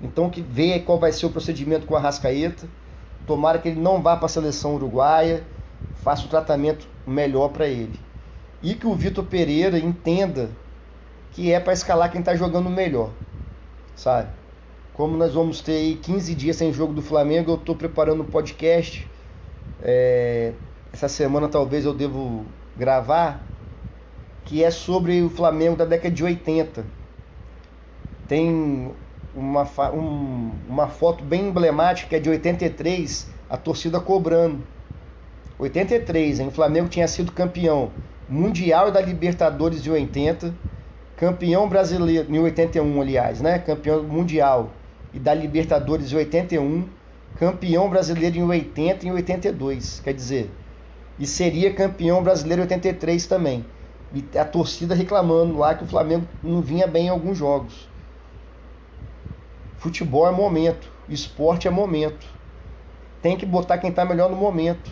Então 0.00 0.30
que 0.30 0.40
vê 0.40 0.78
qual 0.78 0.96
vai 0.96 1.10
ser 1.10 1.26
o 1.26 1.30
procedimento 1.30 1.86
com 1.86 1.94
o 1.94 1.96
Arrascaeta. 1.96 2.68
Tomara 3.26 3.58
que 3.58 3.68
ele 3.68 3.80
não 3.80 4.00
vá 4.00 4.16
para 4.16 4.26
a 4.26 4.28
seleção 4.28 4.76
uruguaia. 4.76 5.42
Faça 6.04 6.24
o 6.24 6.28
tratamento 6.28 6.86
melhor 7.04 7.48
para 7.48 7.66
ele. 7.66 7.98
E 8.62 8.76
que 8.76 8.86
o 8.86 8.94
Vitor 8.94 9.24
Pereira 9.24 9.76
entenda 9.76 10.50
que 11.32 11.50
é 11.50 11.58
para 11.58 11.72
escalar 11.72 12.12
quem 12.12 12.20
está 12.20 12.36
jogando 12.36 12.70
melhor. 12.70 13.10
Sabe? 13.96 14.28
Como 14.94 15.16
nós 15.16 15.34
vamos 15.34 15.60
ter 15.60 15.96
15 15.96 16.32
dias 16.36 16.54
sem 16.54 16.72
jogo 16.72 16.92
do 16.92 17.02
Flamengo, 17.02 17.50
eu 17.50 17.56
estou 17.56 17.74
preparando 17.74 18.22
um 18.22 18.26
podcast 18.26 19.10
é, 19.82 20.52
essa 20.92 21.08
semana 21.08 21.48
talvez 21.48 21.84
eu 21.84 21.94
devo 21.94 22.44
gravar, 22.76 23.44
que 24.44 24.62
é 24.62 24.70
sobre 24.70 25.22
o 25.22 25.30
Flamengo 25.30 25.76
da 25.76 25.84
década 25.84 26.14
de 26.14 26.22
80. 26.22 26.84
Tem 28.28 28.92
uma, 29.34 29.62
um, 29.92 30.50
uma 30.68 30.88
foto 30.88 31.24
bem 31.24 31.48
emblemática 31.48 32.08
que 32.08 32.16
é 32.16 32.20
de 32.20 32.30
83, 32.30 33.30
a 33.48 33.56
torcida 33.56 34.00
cobrando. 34.00 34.62
83, 35.58 36.40
hein? 36.40 36.48
o 36.48 36.50
Flamengo 36.50 36.88
tinha 36.88 37.06
sido 37.06 37.32
campeão 37.32 37.90
mundial 38.28 38.90
da 38.90 39.00
Libertadores 39.00 39.82
de 39.82 39.90
80, 39.90 40.54
campeão 41.16 41.68
brasileiro 41.68 42.34
em 42.34 42.38
81, 42.38 43.00
aliás, 43.00 43.40
né? 43.40 43.58
Campeão 43.58 44.02
mundial 44.02 44.70
e 45.12 45.18
da 45.18 45.34
Libertadores 45.34 46.08
de 46.08 46.16
81 46.16 46.88
campeão 47.38 47.88
brasileiro 47.88 48.36
em 48.36 48.42
80 48.42 49.04
e 49.04 49.08
em 49.08 49.12
82, 49.12 50.00
quer 50.00 50.12
dizer, 50.12 50.50
e 51.18 51.26
seria 51.26 51.72
campeão 51.72 52.22
brasileiro 52.22 52.62
em 52.62 52.64
83 52.64 53.26
também. 53.26 53.64
E 54.14 54.38
a 54.38 54.44
torcida 54.44 54.94
reclamando 54.94 55.56
lá 55.56 55.74
que 55.74 55.84
o 55.84 55.86
Flamengo 55.86 56.26
não 56.42 56.60
vinha 56.60 56.86
bem 56.86 57.06
em 57.06 57.10
alguns 57.10 57.38
jogos. 57.38 57.88
Futebol 59.78 60.28
é 60.28 60.30
momento, 60.30 60.90
esporte 61.08 61.66
é 61.66 61.70
momento. 61.70 62.26
Tem 63.20 63.36
que 63.36 63.46
botar 63.46 63.78
quem 63.78 63.90
está 63.90 64.04
melhor 64.04 64.30
no 64.30 64.36
momento. 64.36 64.90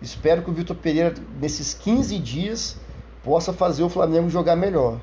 Espero 0.00 0.42
que 0.42 0.50
o 0.50 0.52
Vitor 0.52 0.76
Pereira, 0.76 1.14
nesses 1.40 1.72
15 1.74 2.18
dias, 2.18 2.76
possa 3.22 3.52
fazer 3.52 3.84
o 3.84 3.88
Flamengo 3.88 4.28
jogar 4.28 4.56
melhor. 4.56 5.00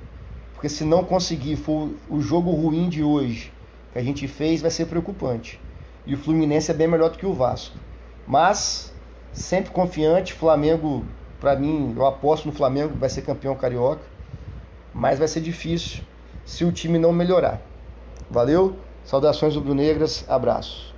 Porque 0.54 0.68
se 0.68 0.84
não 0.84 1.06
conseguir, 1.06 1.56
for 1.56 1.90
o 2.10 2.22
jogo 2.22 2.52
ruim 2.52 2.90
de 2.90 3.02
hoje, 3.02 3.52
que 3.92 4.00
a 4.00 4.04
gente 4.04 4.28
fez 4.28 4.62
vai 4.62 4.72
ser 4.72 4.86
preocupante. 4.86 5.60
E 6.06 6.14
o 6.14 6.18
Fluminense 6.18 6.72
é 6.72 6.74
bem 6.74 6.88
melhor 6.88 7.10
do 7.10 7.18
que 7.18 7.26
o 7.26 7.34
Vasco. 7.34 7.76
Mas, 8.28 8.94
sempre 9.32 9.72
confiante, 9.72 10.34
Flamengo, 10.34 11.04
para 11.40 11.56
mim, 11.56 11.94
eu 11.96 12.06
aposto 12.06 12.46
no 12.46 12.52
Flamengo, 12.52 12.96
vai 12.96 13.10
ser 13.10 13.22
campeão 13.22 13.56
carioca. 13.56 14.04
Mas 14.94 15.20
vai 15.20 15.28
ser 15.28 15.42
difícil 15.42 16.04
se 16.46 16.66
o 16.66 16.72
time 16.72 16.98
não 16.98 17.12
melhorar. 17.12 17.62
Valeu? 18.30 18.76
Saudações 19.04 19.56
rubro-negras, 19.56 20.26
abraço. 20.28 20.89